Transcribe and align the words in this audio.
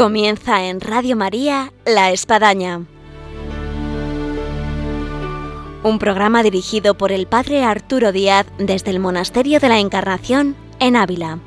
Comienza 0.00 0.64
en 0.64 0.80
Radio 0.80 1.14
María 1.14 1.74
La 1.84 2.10
Espadaña. 2.10 2.86
Un 5.82 5.98
programa 5.98 6.42
dirigido 6.42 6.96
por 6.96 7.12
el 7.12 7.26
Padre 7.26 7.64
Arturo 7.64 8.10
Díaz 8.10 8.46
desde 8.56 8.92
el 8.92 8.98
Monasterio 8.98 9.60
de 9.60 9.68
la 9.68 9.78
Encarnación 9.78 10.56
en 10.78 10.96
Ávila. 10.96 11.38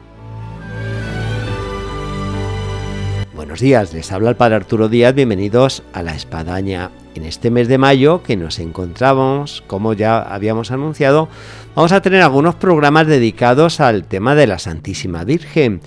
Buenos 3.34 3.60
días, 3.60 3.92
les 3.92 4.12
habla 4.12 4.30
el 4.30 4.36
Padre 4.36 4.58
Arturo 4.58 4.88
Díaz, 4.88 5.16
bienvenidos 5.16 5.82
a 5.92 6.04
La 6.04 6.14
Espadaña. 6.14 6.92
En 7.16 7.26
este 7.26 7.50
mes 7.50 7.68
de 7.68 7.80
mayo 7.80 8.22
que 8.22 8.38
nos 8.38 8.60
encontramos, 8.60 9.64
como 9.66 9.94
ya 9.94 10.22
habíamos 10.22 10.70
anunciado, 10.70 11.28
vamos 11.74 11.92
a 11.92 12.04
tener 12.04 12.22
algunos 12.22 12.54
programas 12.54 13.08
dedicados 13.08 13.80
al 13.80 14.04
tema 14.06 14.36
de 14.36 14.46
la 14.46 14.60
Santísima 14.60 15.24
Virgen. 15.24 15.82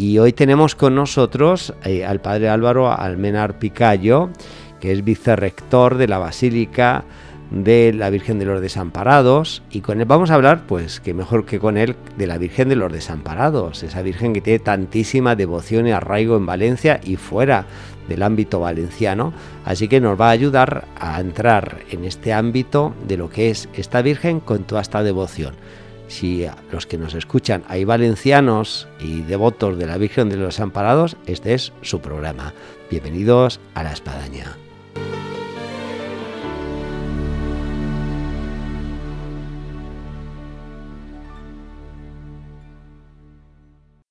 Y 0.00 0.18
hoy 0.18 0.32
tenemos 0.32 0.76
con 0.76 0.94
nosotros 0.94 1.74
eh, 1.84 2.06
al 2.06 2.22
Padre 2.22 2.48
Álvaro 2.48 2.90
Almenar 2.90 3.58
Picayo, 3.58 4.30
que 4.80 4.92
es 4.92 5.04
vicerrector 5.04 5.98
de 5.98 6.08
la 6.08 6.16
Basílica 6.16 7.04
de 7.50 7.92
la 7.92 8.08
Virgen 8.08 8.38
de 8.38 8.46
los 8.46 8.62
Desamparados 8.62 9.62
y 9.70 9.82
con 9.82 10.00
él 10.00 10.06
vamos 10.06 10.30
a 10.30 10.36
hablar, 10.36 10.62
pues 10.66 11.00
que 11.00 11.12
mejor 11.12 11.44
que 11.44 11.58
con 11.58 11.76
él, 11.76 11.96
de 12.16 12.26
la 12.26 12.38
Virgen 12.38 12.70
de 12.70 12.76
los 12.76 12.90
Desamparados, 12.90 13.82
esa 13.82 14.00
Virgen 14.00 14.32
que 14.32 14.40
tiene 14.40 14.60
tantísima 14.60 15.36
devoción 15.36 15.86
y 15.86 15.92
arraigo 15.92 16.38
en 16.38 16.46
Valencia 16.46 16.98
y 17.04 17.16
fuera 17.16 17.66
del 18.08 18.22
ámbito 18.22 18.58
valenciano, 18.58 19.34
así 19.66 19.86
que 19.86 20.00
nos 20.00 20.18
va 20.18 20.28
a 20.28 20.30
ayudar 20.30 20.86
a 20.98 21.20
entrar 21.20 21.80
en 21.90 22.06
este 22.06 22.32
ámbito 22.32 22.94
de 23.06 23.18
lo 23.18 23.28
que 23.28 23.50
es 23.50 23.68
esta 23.74 24.00
Virgen 24.00 24.40
con 24.40 24.64
toda 24.64 24.80
esta 24.80 25.02
devoción. 25.02 25.56
Si 26.10 26.44
los 26.72 26.86
que 26.86 26.98
nos 26.98 27.14
escuchan 27.14 27.62
hay 27.68 27.84
valencianos 27.84 28.88
y 28.98 29.22
devotos 29.22 29.78
de 29.78 29.86
la 29.86 29.96
Virgen 29.96 30.28
de 30.28 30.36
los 30.36 30.56
Desamparados, 30.56 31.16
este 31.26 31.54
es 31.54 31.72
su 31.82 32.00
programa. 32.00 32.52
Bienvenidos 32.90 33.60
a 33.74 33.84
la 33.84 33.92
Espadaña. 33.92 34.56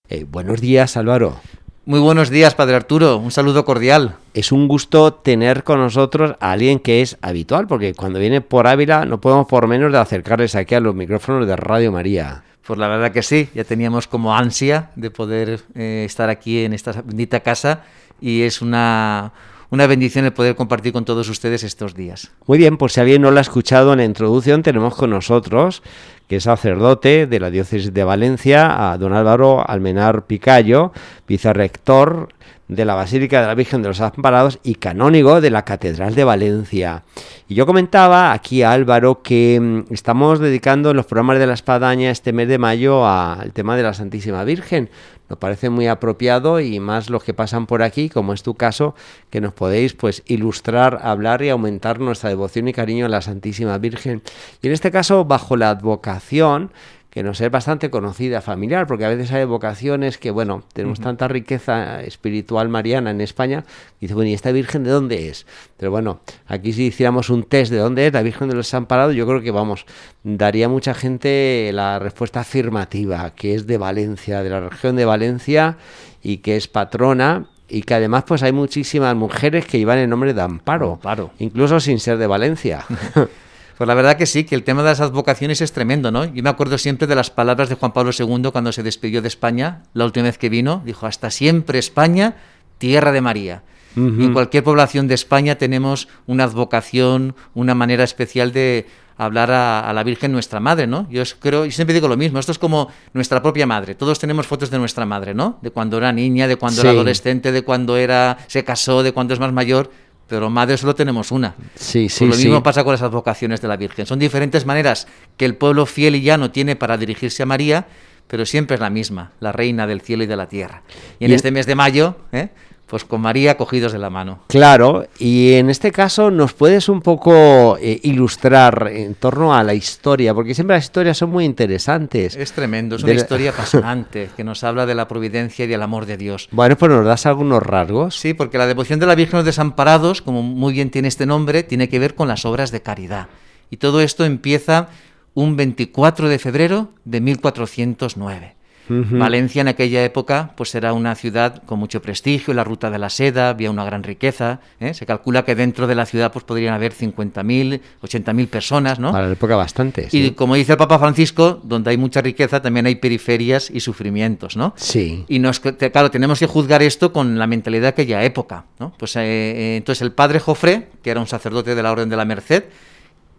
Eh, 0.08 0.24
buenos 0.24 0.62
días, 0.62 0.96
Álvaro. 0.96 1.42
Muy 1.86 2.00
buenos 2.00 2.30
días, 2.30 2.56
Padre 2.56 2.78
Arturo. 2.78 3.18
Un 3.18 3.32
saludo 3.32 3.66
cordial. 3.66 4.16
Es 4.34 4.52
un 4.52 4.68
gusto 4.68 5.14
tener 5.14 5.64
con 5.64 5.80
nosotros 5.80 6.36
a 6.40 6.52
alguien 6.52 6.80
que 6.80 7.02
es 7.02 7.18
habitual, 7.22 7.68
porque 7.68 7.94
cuando 7.94 8.20
viene 8.20 8.42
por 8.42 8.68
Ávila 8.68 9.06
no 9.06 9.20
podemos 9.20 9.48
por 9.48 9.68
menos 9.68 9.92
de 9.92 9.98
acercarles 9.98 10.56
aquí 10.56 10.76
a 10.76 10.80
los 10.80 10.94
micrófonos 10.94 11.48
de 11.48 11.56
Radio 11.56 11.92
María. 11.92 12.44
Pues 12.66 12.78
la 12.78 12.88
verdad 12.88 13.12
que 13.12 13.24
sí, 13.24 13.50
ya 13.56 13.64
teníamos 13.64 14.08
como 14.08 14.36
ansia 14.36 14.92
de 14.96 15.10
poder 15.10 15.62
eh, 15.74 16.04
estar 16.06 16.30
aquí 16.30 16.64
en 16.64 16.74
esta 16.74 16.92
bendita 17.02 17.40
casa 17.40 17.84
y 18.22 18.44
es 18.44 18.62
una, 18.62 19.32
una 19.70 19.88
bendición 19.88 20.26
el 20.26 20.34
poder 20.34 20.56
compartir 20.56 20.94
con 20.94 21.06
todos 21.06 21.30
ustedes 21.30 21.64
estos 21.64 21.94
días. 21.94 22.32
Muy 22.48 22.58
bien, 22.58 22.78
por 22.78 22.92
si 22.92 23.00
alguien 23.00 23.22
no 23.22 23.32
lo 23.32 23.38
ha 23.38 23.42
escuchado 23.42 23.94
en 23.94 24.00
la 24.00 24.06
introducción, 24.06 24.64
tenemos 24.64 24.96
con 24.96 25.12
nosotros, 25.12 25.84
que 26.28 26.38
es 26.38 26.44
sacerdote 26.44 27.28
de 27.28 27.40
la 27.40 27.52
diócesis 27.52 27.94
de 27.94 28.04
Valencia, 28.04 28.92
a 28.92 28.98
don 28.98 29.14
Álvaro 29.14 29.68
Almenar 29.68 30.26
Picayo, 30.26 30.92
vicerrector 31.28 32.30
de 32.70 32.86
la 32.86 32.94
Basílica 32.94 33.42
de 33.42 33.48
la 33.48 33.56
Virgen 33.56 33.82
de 33.82 33.90
los 33.90 34.00
Amparados 34.00 34.60
y 34.64 34.76
canónigo 34.76 35.42
de 35.42 35.50
la 35.50 35.66
Catedral 35.66 36.14
de 36.14 36.24
Valencia. 36.24 37.04
Y 37.48 37.56
yo 37.56 37.66
comentaba 37.66 38.32
aquí 38.32 38.62
a 38.62 38.72
Álvaro 38.72 39.24
que 39.24 39.60
mm, 39.60 39.92
estamos 39.92 40.40
dedicando 40.40 40.94
los 40.94 41.08
programas 41.08 41.40
de 41.40 41.48
la 41.48 41.56
Espadaña 41.56 42.12
este 42.12 42.32
mes 42.32 42.48
de 42.48 42.60
mayo 42.60 43.08
al 43.08 43.52
tema 43.54 43.76
de 43.76 43.84
la 43.84 43.94
Santísima 43.96 44.44
Virgen. 44.44 44.90
Nos 45.30 45.38
parece 45.40 45.70
muy 45.70 45.88
apropiado 45.88 46.60
y 46.60 46.80
más 46.80 47.10
los 47.10 47.24
que 47.24 47.34
pasan 47.34 47.68
por 47.68 47.84
aquí, 47.84 48.10
como 48.10 48.34
es 48.34 48.44
tu 48.44 48.56
caso, 48.56 48.96
que 49.30 49.42
nos 49.42 49.54
podéis 49.54 49.94
pues 49.94 50.24
ilustrar, 50.26 51.00
hablar 51.04 51.42
y 51.44 51.50
aumentar 51.50 52.00
nuestra 52.00 52.30
devoción 52.30 52.68
y 52.68 52.74
cariño 52.74 53.06
a 53.06 53.10
la 53.10 53.22
Santísima 53.22 53.78
Virgen. 53.78 54.24
Y 54.62 54.68
en 54.68 54.74
este 54.74 54.92
caso, 54.92 55.26
bajo 55.26 55.56
la 55.56 55.70
advocación 55.70 56.72
que 57.20 57.24
nos 57.24 57.42
es 57.42 57.52
bastante 57.52 57.90
conocida, 57.90 58.40
familiar, 58.40 58.88
porque 58.88 59.04
a 59.04 59.10
veces 59.10 59.34
hay 59.34 59.44
vocaciones 59.44 60.18
que, 60.18 60.32
bueno, 60.32 60.64
tenemos 60.72 61.02
tanta 61.02 61.28
riqueza 61.28 62.02
espiritual 62.02 62.70
mariana 62.70 63.12
en 63.12 63.20
España, 63.20 63.66
y 64.00 64.06
dice, 64.06 64.14
bueno, 64.14 64.30
¿y 64.30 64.34
esta 64.34 64.54
Virgen 64.54 64.86
de 64.86 64.92
dónde 64.92 65.28
es? 65.28 65.46
Pero 65.76 65.92
bueno, 65.92 66.22
aquí 66.48 66.72
si 66.72 66.86
hiciéramos 66.86 67.30
un 67.30 67.44
test 67.44 67.74
de 67.74 67.78
dónde 67.78 68.08
es 68.08 68.14
la 68.14 68.22
Virgen 68.22 68.48
de 68.48 68.56
los 68.56 68.68
Desamparados, 68.68 69.16
yo 69.16 69.28
creo 69.28 69.42
que, 69.42 69.52
vamos, 69.52 69.86
daría 70.24 70.70
mucha 70.70 70.94
gente 70.94 71.72
la 71.74 72.00
respuesta 72.00 72.40
afirmativa, 72.40 73.32
que 73.36 73.54
es 73.54 73.68
de 73.68 73.78
Valencia, 73.78 74.42
de 74.42 74.50
la 74.52 74.62
región 74.62 74.96
de 74.96 75.04
Valencia, 75.04 75.76
y 76.24 76.38
que 76.38 76.56
es 76.56 76.70
patrona 76.70 77.48
y 77.68 77.82
que 77.82 77.96
además 77.96 78.24
pues 78.26 78.44
hay 78.44 78.54
muchísimas 78.54 79.14
mujeres 79.14 79.66
que 79.66 79.78
llevan 79.78 79.98
el 79.98 80.10
nombre 80.10 80.34
de 80.34 80.42
Amparo, 80.42 80.94
Amparo. 80.94 81.32
incluso 81.40 81.82
sin 81.82 82.00
ser 82.00 82.18
de 82.18 82.28
Valencia. 82.28 82.86
Pues 83.80 83.88
la 83.88 83.94
verdad 83.94 84.18
que 84.18 84.26
sí, 84.26 84.44
que 84.44 84.56
el 84.56 84.64
tema 84.64 84.84
de 84.84 84.90
las 84.90 85.00
advocaciones 85.00 85.62
es 85.62 85.72
tremendo, 85.72 86.12
¿no? 86.12 86.26
Yo 86.26 86.44
me 86.44 86.50
acuerdo 86.50 86.78
siempre 86.78 87.08
de 87.08 87.16
las 87.16 87.30
palabras 87.30 87.70
de 87.70 87.76
Juan 87.76 87.94
Pablo 87.94 88.12
II 88.12 88.50
cuando 88.52 88.74
se 88.74 88.84
despidió 88.84 89.22
de 89.22 89.30
España, 89.30 89.84
la 89.94 90.04
última 90.04 90.26
vez 90.26 90.38
que 90.38 90.50
vino, 90.50 90.82
dijo, 90.86 91.06
hasta 91.06 91.32
siempre 91.32 91.80
España, 91.80 92.36
tierra 92.78 93.14
de 93.14 93.22
María. 93.22 93.64
Y 93.96 94.26
en 94.26 94.34
cualquier 94.34 94.66
población 94.66 95.08
de 95.08 95.16
España 95.16 95.58
tenemos 95.58 96.10
una 96.28 96.44
advocación, 96.44 97.36
una 97.54 97.74
manera 97.74 98.04
especial 98.04 98.52
de 98.52 98.86
hablar 99.16 99.50
a, 99.50 99.90
a 99.90 99.94
la 99.94 100.04
Virgen 100.04 100.34
nuestra 100.34 100.60
madre, 100.60 100.86
¿no? 100.86 101.08
Yo 101.10 101.24
creo, 101.40 101.66
y 101.66 101.72
siempre 101.72 101.94
digo 101.94 102.10
lo 102.10 102.18
mismo, 102.18 102.38
esto 102.38 102.52
es 102.52 102.60
como 102.60 102.90
nuestra 103.14 103.42
propia 103.42 103.66
madre. 103.66 103.96
Todos 103.96 104.20
tenemos 104.20 104.46
fotos 104.46 104.70
de 104.72 104.78
nuestra 104.78 105.06
madre, 105.06 105.34
¿no? 105.34 105.58
De 105.62 105.72
cuando 105.72 105.98
era 105.98 106.12
niña, 106.12 106.50
de 106.50 106.58
cuando 106.58 106.82
era 106.82 106.92
adolescente, 106.92 107.54
de 107.54 107.62
cuando 107.62 107.96
era 107.96 108.40
se 108.48 108.66
casó, 108.66 109.04
de 109.04 109.14
cuando 109.14 109.34
es 109.34 109.40
más 109.40 109.54
mayor, 109.54 109.90
pero 110.30 110.50
madre 110.50 110.78
solo 110.78 110.96
tenemos 110.96 111.32
una. 111.32 111.56
Sí, 111.76 112.04
Pues 112.04 112.14
sí, 112.14 112.26
lo 112.28 112.34
sí. 112.34 112.46
mismo 112.46 112.64
pasa 112.64 112.84
con 112.84 112.94
las 112.94 113.02
advocaciones 113.02 113.62
de 113.62 113.68
la 113.68 113.76
Virgen. 113.76 114.06
Son 114.06 114.20
diferentes 114.20 114.66
maneras 114.66 115.08
que 115.36 115.46
el 115.46 115.56
pueblo 115.56 115.86
fiel 115.86 116.16
y 116.16 116.22
llano 116.22 116.52
tiene 116.52 116.76
para 116.76 116.98
dirigirse 116.98 117.44
a 117.44 117.46
María, 117.46 117.88
pero 118.28 118.46
siempre 118.46 118.76
es 118.76 118.80
la 118.82 118.90
misma, 118.92 119.32
la 119.40 119.52
reina 119.52 119.88
del 119.88 120.02
cielo 120.02 120.24
y 120.24 120.28
de 120.28 120.36
la 120.38 120.48
tierra. 120.48 120.84
Y 121.20 121.26
en 121.26 121.32
Y- 121.32 121.34
este 121.34 121.52
mes 121.52 121.66
de 121.66 121.76
mayo, 121.76 122.16
¿eh? 122.32 122.50
Pues 122.90 123.06
con 123.06 123.22
María 123.22 123.56
cogidos 123.56 123.92
de 123.92 124.00
la 124.00 124.10
mano. 124.10 124.40
Claro, 124.48 125.06
y 125.20 125.54
en 125.54 125.70
este 125.70 125.92
caso 125.92 126.32
nos 126.32 126.54
puedes 126.54 126.90
un 126.90 127.02
poco 127.02 127.78
eh, 127.80 128.00
ilustrar 128.04 128.90
en 128.92 129.14
torno 129.16 129.54
a 129.54 129.64
la 129.64 129.74
historia, 129.76 130.34
porque 130.34 130.56
siempre 130.56 130.76
las 130.76 130.86
historias 130.86 131.18
son 131.18 131.30
muy 131.30 131.46
interesantes. 131.46 132.36
Es 132.36 132.52
tremendo, 132.52 132.96
es 132.96 133.02
De 133.04 133.06
una 133.12 133.14
la- 133.16 133.22
historia 133.22 133.50
apasionante 133.56 134.30
que 134.36 134.44
nos 134.44 134.64
habla 134.64 134.86
de 134.86 134.96
la 134.96 135.08
providencia 135.08 135.66
y 135.66 135.68
del 135.68 135.82
amor 135.84 136.06
de 136.08 136.18
Dios. 136.18 136.50
Bueno, 136.52 136.76
pues 136.78 136.92
nos 136.92 137.06
das 137.06 137.26
algunos 137.26 137.62
rasgos. 137.62 138.16
Sí, 138.20 138.34
porque 138.34 138.58
la 138.58 138.66
devoción 138.68 139.00
de 139.00 139.06
la 139.06 139.16
Virgen 139.16 139.34
de 139.34 139.38
los 139.38 139.46
Desamparados, 139.46 140.22
como 140.22 140.42
muy 140.42 140.74
bien 140.74 140.90
tiene 140.90 141.08
este 141.08 141.26
nombre, 141.26 141.64
tiene 141.64 141.90
que 141.90 142.00
ver 142.00 142.16
con 142.16 142.28
las 142.28 142.44
obras 142.46 142.72
de 142.72 142.82
caridad. 142.82 143.28
Y 143.70 143.78
todo 143.78 144.02
esto 144.02 144.26
empieza 144.26 144.88
un 145.36 145.56
24 145.56 146.28
de 146.28 146.40
febrero 146.40 146.90
de 147.06 147.22
1409. 147.22 148.56
Valencia 148.90 149.62
en 149.62 149.68
aquella 149.68 150.04
época 150.04 150.52
pues 150.56 150.74
era 150.76 150.94
una 150.94 151.16
ciudad 151.16 151.62
con 151.66 151.80
mucho 151.80 152.02
prestigio, 152.02 152.54
la 152.54 152.64
ruta 152.64 152.90
de 152.90 152.98
la 152.98 153.10
seda, 153.10 153.50
había 153.50 153.70
una 153.72 153.84
gran 153.86 154.04
riqueza. 154.04 154.60
¿eh? 154.80 154.94
Se 154.94 155.06
calcula 155.06 155.46
que 155.46 155.56
dentro 155.56 155.88
de 155.88 155.96
la 155.96 156.06
ciudad 156.06 156.32
pues 156.32 156.46
podrían 156.46 156.74
haber 156.74 156.94
50.000, 156.94 157.80
80.000 158.02 158.48
personas, 158.48 159.00
¿no? 159.00 159.12
Para 159.12 159.28
la 159.28 159.34
época 159.34 159.56
bastante. 159.56 160.08
Y 160.12 160.32
como 160.32 160.56
dice 160.56 160.74
el 160.74 160.78
Papa 160.78 161.00
Francisco, 161.00 161.60
donde 161.64 161.92
hay 161.92 161.98
mucha 161.98 162.22
riqueza 162.22 162.62
también 162.62 162.86
hay 162.86 162.96
periferias 162.96 163.70
y 163.70 163.80
sufrimientos, 163.80 164.58
¿no? 164.58 164.74
Sí. 164.76 165.26
Y 165.28 165.40
nos, 165.40 165.60
claro, 165.60 166.12
tenemos 166.12 166.40
que 166.40 166.48
juzgar 166.48 166.82
esto 166.82 167.14
con 167.14 167.38
la 167.38 167.48
mentalidad 167.48 167.84
de 167.84 167.90
aquella 167.90 168.24
época, 168.24 168.66
¿no? 168.80 168.94
Pues 168.98 169.16
eh, 169.16 169.22
eh, 169.22 169.78
entonces 169.78 170.02
el 170.02 170.12
padre 170.12 170.40
Jofré, 170.40 170.88
que 171.04 171.12
era 171.12 171.20
un 171.20 171.28
sacerdote 171.28 171.76
de 171.76 171.84
la 171.84 171.92
Orden 171.92 172.10
de 172.10 172.18
la 172.18 172.26
Merced, 172.26 172.64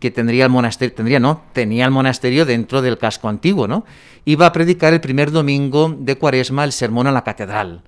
que 0.00 0.10
tendría 0.10 0.44
el 0.44 0.50
monasterio, 0.50 0.94
tendría 0.94 1.20
no, 1.20 1.42
tenía 1.52 1.84
el 1.84 1.90
monasterio 1.90 2.46
dentro 2.46 2.82
del 2.82 2.98
casco 2.98 3.28
antiguo, 3.28 3.68
¿no? 3.68 3.84
Iba 4.24 4.46
a 4.46 4.52
predicar 4.52 4.92
el 4.92 5.00
primer 5.00 5.30
domingo 5.30 5.94
de 5.96 6.16
Cuaresma 6.16 6.64
el 6.64 6.72
sermón 6.72 7.06
a 7.06 7.12
la 7.12 7.22
catedral. 7.22 7.82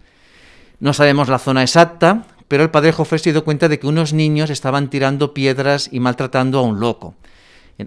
No 0.78 0.92
sabemos 0.92 1.28
la 1.28 1.38
zona 1.38 1.62
exacta, 1.62 2.26
pero 2.48 2.62
el 2.62 2.70
padre 2.70 2.92
Jofré 2.92 3.18
se 3.18 3.32
dio 3.32 3.44
cuenta 3.44 3.68
de 3.68 3.78
que 3.78 3.86
unos 3.86 4.12
niños 4.12 4.50
estaban 4.50 4.90
tirando 4.90 5.32
piedras 5.32 5.88
y 5.90 6.00
maltratando 6.00 6.58
a 6.58 6.62
un 6.62 6.80
loco. 6.80 7.14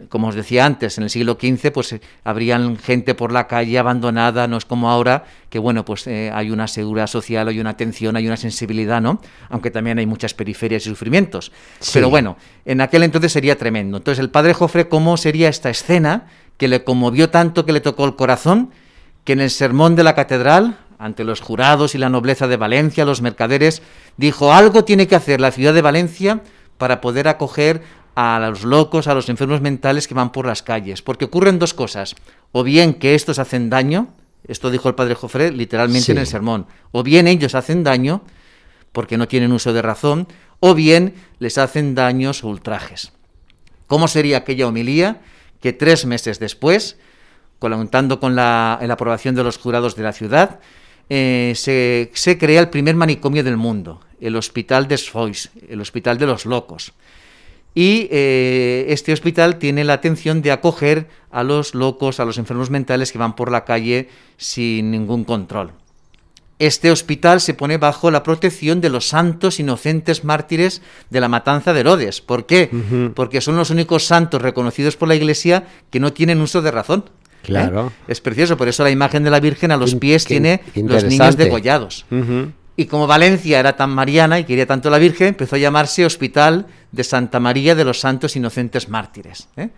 Como 0.09 0.27
os 0.27 0.35
decía 0.35 0.65
antes, 0.65 0.97
en 0.97 1.03
el 1.05 1.09
siglo 1.09 1.37
XV, 1.39 1.71
pues 1.71 1.93
eh, 1.93 2.01
habrían 2.23 2.77
gente 2.77 3.15
por 3.15 3.31
la 3.31 3.47
calle 3.47 3.77
abandonada, 3.77 4.47
no 4.47 4.57
es 4.57 4.65
como 4.65 4.89
ahora, 4.89 5.25
que 5.49 5.59
bueno, 5.59 5.85
pues 5.85 6.07
eh, 6.07 6.31
hay 6.33 6.51
una 6.51 6.67
seguridad 6.67 7.07
social, 7.07 7.47
hay 7.47 7.59
una 7.59 7.71
atención, 7.71 8.15
hay 8.15 8.27
una 8.27 8.37
sensibilidad, 8.37 9.01
¿no? 9.01 9.21
Aunque 9.49 9.71
también 9.71 9.99
hay 9.99 10.05
muchas 10.05 10.33
periferias 10.33 10.85
y 10.85 10.89
sufrimientos. 10.89 11.51
Sí. 11.79 11.91
Pero 11.93 12.09
bueno, 12.09 12.37
en 12.65 12.81
aquel 12.81 13.03
entonces 13.03 13.31
sería 13.31 13.57
tremendo. 13.57 13.97
Entonces, 13.97 14.19
el 14.19 14.29
padre 14.29 14.53
Jofre, 14.53 14.87
¿cómo 14.87 15.17
sería 15.17 15.49
esta 15.49 15.69
escena 15.69 16.27
que 16.57 16.67
le 16.67 16.83
conmovió 16.83 17.29
tanto 17.29 17.65
que 17.65 17.73
le 17.73 17.81
tocó 17.81 18.05
el 18.05 18.15
corazón? 18.15 18.71
Que 19.23 19.33
en 19.33 19.41
el 19.41 19.49
sermón 19.49 19.95
de 19.95 20.03
la 20.03 20.15
catedral, 20.15 20.77
ante 20.99 21.23
los 21.23 21.41
jurados 21.41 21.95
y 21.95 21.97
la 21.97 22.09
nobleza 22.09 22.47
de 22.47 22.57
Valencia, 22.57 23.05
los 23.05 23.21
mercaderes, 23.21 23.81
dijo, 24.17 24.53
algo 24.53 24.85
tiene 24.85 25.07
que 25.07 25.15
hacer 25.15 25.41
la 25.41 25.51
ciudad 25.51 25.73
de 25.73 25.81
Valencia 25.81 26.41
para 26.77 27.01
poder 27.01 27.27
acoger 27.27 27.81
a 28.15 28.39
los 28.39 28.63
locos, 28.63 29.07
a 29.07 29.13
los 29.13 29.29
enfermos 29.29 29.61
mentales 29.61 30.07
que 30.07 30.13
van 30.13 30.31
por 30.31 30.47
las 30.47 30.63
calles. 30.63 31.01
Porque 31.01 31.25
ocurren 31.25 31.59
dos 31.59 31.73
cosas. 31.73 32.15
O 32.51 32.63
bien 32.63 32.93
que 32.93 33.13
estos 33.13 33.39
hacen 33.39 33.69
daño, 33.69 34.07
esto 34.47 34.71
dijo 34.71 34.89
el 34.89 34.95
padre 34.95 35.15
Jofré 35.15 35.51
literalmente 35.51 36.05
Sí. 36.05 36.11
en 36.11 36.19
el 36.19 36.27
sermón, 36.27 36.67
o 36.91 37.03
bien 37.03 37.27
ellos 37.27 37.55
hacen 37.55 37.83
daño, 37.83 38.21
porque 38.91 39.17
no 39.17 39.27
tienen 39.27 39.51
uso 39.51 39.73
de 39.73 39.81
razón, 39.81 40.27
o 40.59 40.73
bien 40.73 41.15
les 41.39 41.57
hacen 41.57 41.95
daños 41.95 42.43
o 42.43 42.47
ultrajes. 42.47 43.11
¿Cómo 43.87 44.07
sería 44.07 44.37
aquella 44.37 44.67
homilía 44.67 45.21
que 45.61 45.73
tres 45.73 46.05
meses 46.05 46.39
después, 46.39 46.97
contando 47.59 48.19
con 48.19 48.35
la, 48.35 48.73
aprobación 48.73 49.35
de 49.35 49.43
los 49.43 49.57
jurados 49.57 49.95
de 49.95 50.03
la 50.03 50.13
ciudad, 50.13 50.59
eh, 51.09 51.53
se, 51.55 52.37
crea 52.37 52.61
el 52.61 52.69
primer 52.69 52.95
manicomio 52.95 53.43
del 53.43 53.57
mundo, 53.57 54.01
el 54.21 54.35
Hospital 54.35 54.87
des 54.87 55.09
Foix, 55.09 55.51
el 55.67 55.81
Hospital 55.81 56.17
de 56.17 56.25
los 56.25 56.45
Locos. 56.45 56.93
Y 57.75 58.07
eh, 58.09 58.85
este 58.87 59.11
hospital 59.11 59.57
tiene 59.57 59.83
la 59.83 59.93
atención 59.93 60.41
de 60.41 60.51
acoger 60.51 61.09
a 61.29 61.43
los 61.43 61.75
locos, 61.75 62.21
a 62.21 62.25
los 62.25 62.37
enfermos 62.37 62.69
mentales 62.69 63.11
que 63.11 63.17
van 63.17 63.35
por 63.35 63.51
la 63.51 63.65
calle 63.65 64.07
sin 64.37 64.91
ningún 64.91 65.25
control. 65.25 65.73
Este 66.57 66.89
hospital 66.89 67.41
se 67.41 67.53
pone 67.53 67.77
bajo 67.77 68.11
la 68.11 68.23
protección 68.23 68.79
de 68.79 68.89
los 68.89 69.09
santos 69.09 69.59
inocentes 69.59 70.23
mártires 70.23 70.81
de 71.09 71.19
la 71.19 71.27
matanza 71.27 71.73
de 71.73 71.81
Herodes. 71.81 72.21
¿Por 72.21 72.45
qué? 72.45 72.69
Porque 73.13 73.41
son 73.41 73.57
los 73.57 73.71
únicos 73.71 74.05
santos 74.05 74.41
reconocidos 74.41 74.95
por 74.95 75.09
la 75.09 75.15
Iglesia 75.15 75.65
que 75.89 75.99
no 75.99 76.13
tienen 76.13 76.39
uso 76.39 76.61
de 76.61 76.71
razón. 76.71 77.03
¿eh? 77.07 77.39
Claro. 77.43 77.91
Es 78.07 78.21
precioso, 78.21 78.55
por 78.55 78.69
eso 78.69 78.83
la 78.83 78.89
imagen 78.89 79.25
de 79.25 79.31
la 79.31 79.41
Virgen 79.41 79.71
a 79.71 79.77
los 79.77 79.95
pies 79.95 80.23
tiene 80.23 80.61
los 80.75 81.03
niños 81.03 81.35
degollados. 81.35 82.05
Y 82.77 82.85
como 82.85 83.07
Valencia 83.07 83.59
era 83.59 83.75
tan 83.75 83.89
mariana 83.89 84.39
y 84.39 84.43
quería 84.43 84.65
tanto 84.65 84.89
la 84.89 84.97
Virgen, 84.97 85.29
empezó 85.29 85.55
a 85.55 85.59
llamarse 85.59 86.05
Hospital 86.05 86.67
de 86.91 87.03
Santa 87.03 87.39
María 87.39 87.73
de 87.73 87.85
los 87.85 87.99
Santos 88.01 88.35
Inocentes 88.35 88.89
Mártires. 88.89 89.47
¿eh? 89.55 89.69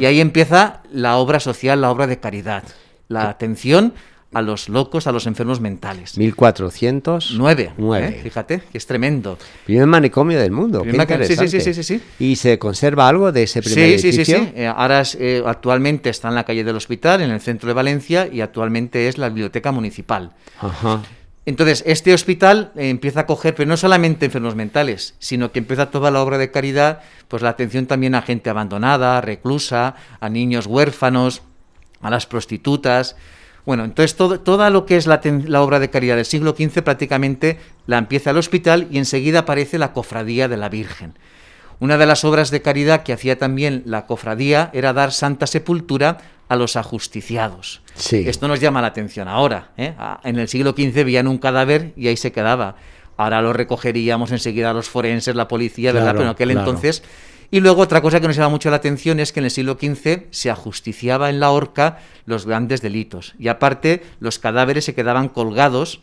Y 0.00 0.04
ahí 0.04 0.20
empieza 0.20 0.82
la 0.92 1.16
obra 1.16 1.40
social, 1.40 1.80
la 1.80 1.90
obra 1.90 2.06
de 2.06 2.18
caridad, 2.18 2.62
la 3.08 3.28
atención 3.28 3.92
a 4.32 4.42
los 4.42 4.68
locos, 4.68 5.06
a 5.06 5.12
los 5.12 5.26
enfermos 5.26 5.60
mentales. 5.60 6.16
1409. 6.16 7.72
¿eh? 7.96 8.20
Fíjate, 8.22 8.60
que 8.70 8.78
es 8.78 8.86
tremendo. 8.86 9.38
Primer 9.64 9.86
manicomio 9.86 10.38
del 10.38 10.52
mundo. 10.52 10.84
sí, 10.84 11.48
sí, 11.48 11.60
sí, 11.72 11.82
sí, 11.82 12.02
¿Y 12.20 12.36
se 12.36 12.58
conserva 12.58 13.08
algo 13.08 13.32
de 13.32 13.44
ese 13.44 13.62
primer 13.62 13.86
edificio? 13.86 14.24
Sí, 14.24 14.32
sí, 14.32 14.38
sí. 14.38 14.52
Eh, 14.54 14.66
ahora 14.66 15.02
actualmente 15.46 16.10
está 16.10 16.28
en 16.28 16.34
la 16.36 16.44
calle 16.44 16.62
del 16.62 16.76
hospital, 16.76 17.22
en 17.22 17.30
el 17.30 17.40
centro 17.40 17.68
de 17.68 17.74
Valencia, 17.74 18.28
y 18.30 18.42
actualmente 18.42 19.08
es 19.08 19.18
la 19.18 19.28
biblioteca 19.28 19.72
municipal. 19.72 20.32
Ajá. 20.60 21.02
Entonces, 21.48 21.82
este 21.86 22.12
hospital 22.12 22.72
empieza 22.76 23.20
a 23.20 23.26
coger, 23.26 23.54
pero 23.54 23.66
no 23.66 23.78
solamente 23.78 24.26
enfermos 24.26 24.54
mentales, 24.54 25.14
sino 25.18 25.50
que 25.50 25.60
empieza 25.60 25.90
toda 25.90 26.10
la 26.10 26.20
obra 26.20 26.36
de 26.36 26.50
caridad, 26.50 27.00
pues 27.26 27.42
la 27.42 27.48
atención 27.48 27.86
también 27.86 28.14
a 28.14 28.20
gente 28.20 28.50
abandonada, 28.50 29.22
reclusa, 29.22 29.94
a 30.20 30.28
niños 30.28 30.66
huérfanos, 30.66 31.40
a 32.02 32.10
las 32.10 32.26
prostitutas. 32.26 33.16
Bueno, 33.64 33.86
entonces 33.86 34.14
todo, 34.14 34.40
toda 34.40 34.68
lo 34.68 34.84
que 34.84 34.98
es 34.98 35.06
la, 35.06 35.22
la, 35.46 35.62
obra 35.62 35.78
de 35.78 35.88
caridad 35.88 36.16
del 36.16 36.26
siglo 36.26 36.54
XV 36.54 36.82
prácticamente 36.82 37.58
la 37.86 37.96
empieza 37.96 38.32
el 38.32 38.36
hospital 38.36 38.86
y 38.90 38.98
enseguida 38.98 39.38
aparece 39.38 39.78
la 39.78 39.94
cofradía 39.94 40.48
de 40.48 40.58
la 40.58 40.68
Virgen. 40.68 41.14
Una 41.80 41.96
de 41.96 42.04
las 42.04 42.26
obras 42.26 42.50
de 42.50 42.60
caridad 42.60 43.04
que 43.04 43.14
hacía 43.14 43.38
también 43.38 43.84
la 43.86 44.04
cofradía 44.04 44.68
era 44.74 44.92
dar 44.92 45.12
santa 45.12 45.46
sepultura 45.46 46.18
a 46.48 46.56
los 46.56 46.76
ajusticiados. 46.76 47.82
Esto 48.10 48.48
nos 48.48 48.60
llama 48.60 48.80
la 48.80 48.88
atención 48.88 49.28
ahora. 49.28 49.70
¿eh? 49.76 49.94
En 50.24 50.38
el 50.38 50.48
siglo 50.48 50.70
XV 50.70 51.04
veían 51.04 51.28
un 51.28 51.38
cadáver 51.38 51.92
y 51.96 52.08
ahí 52.08 52.16
se 52.16 52.32
quedaba. 52.32 52.76
Ahora 53.16 53.42
lo 53.42 53.52
recogeríamos 53.52 54.30
enseguida 54.30 54.72
los 54.72 54.88
forenses, 54.88 55.34
la 55.34 55.48
policía, 55.48 55.92
¿verdad? 55.92 56.12
Pero 56.12 56.22
en 56.24 56.30
aquel 56.30 56.50
entonces... 56.52 57.02
Y 57.50 57.60
luego 57.60 57.80
otra 57.80 58.02
cosa 58.02 58.20
que 58.20 58.26
nos 58.26 58.36
llama 58.36 58.50
mucho 58.50 58.68
la 58.68 58.76
atención 58.76 59.20
es 59.20 59.32
que 59.32 59.40
en 59.40 59.44
el 59.44 59.50
siglo 59.50 59.78
XV 59.80 60.26
se 60.30 60.50
ajusticiaba 60.50 61.30
en 61.30 61.40
la 61.40 61.50
horca 61.50 61.98
los 62.26 62.44
grandes 62.44 62.82
delitos. 62.82 63.34
Y 63.38 63.48
aparte, 63.48 64.02
los 64.20 64.38
cadáveres 64.38 64.84
se 64.84 64.94
quedaban 64.94 65.30
colgados 65.30 66.02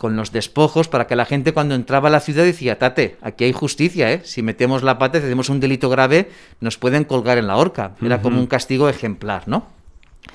con 0.00 0.16
los 0.16 0.32
despojos 0.32 0.88
para 0.88 1.06
que 1.06 1.14
la 1.14 1.26
gente 1.26 1.52
cuando 1.52 1.74
entraba 1.74 2.08
a 2.08 2.10
la 2.10 2.20
ciudad 2.20 2.42
decía, 2.42 2.78
tate, 2.78 3.18
aquí 3.20 3.44
hay 3.44 3.52
justicia, 3.52 4.10
¿eh? 4.10 4.22
si 4.24 4.40
metemos 4.40 4.82
la 4.82 4.96
pata 4.96 5.18
y 5.18 5.20
hacemos 5.20 5.50
un 5.50 5.60
delito 5.60 5.90
grave, 5.90 6.30
nos 6.58 6.78
pueden 6.78 7.04
colgar 7.04 7.36
en 7.36 7.46
la 7.46 7.58
horca. 7.58 7.96
Era 8.00 8.22
como 8.22 8.40
un 8.40 8.46
castigo 8.46 8.88
ejemplar, 8.88 9.46
¿no? 9.46 9.66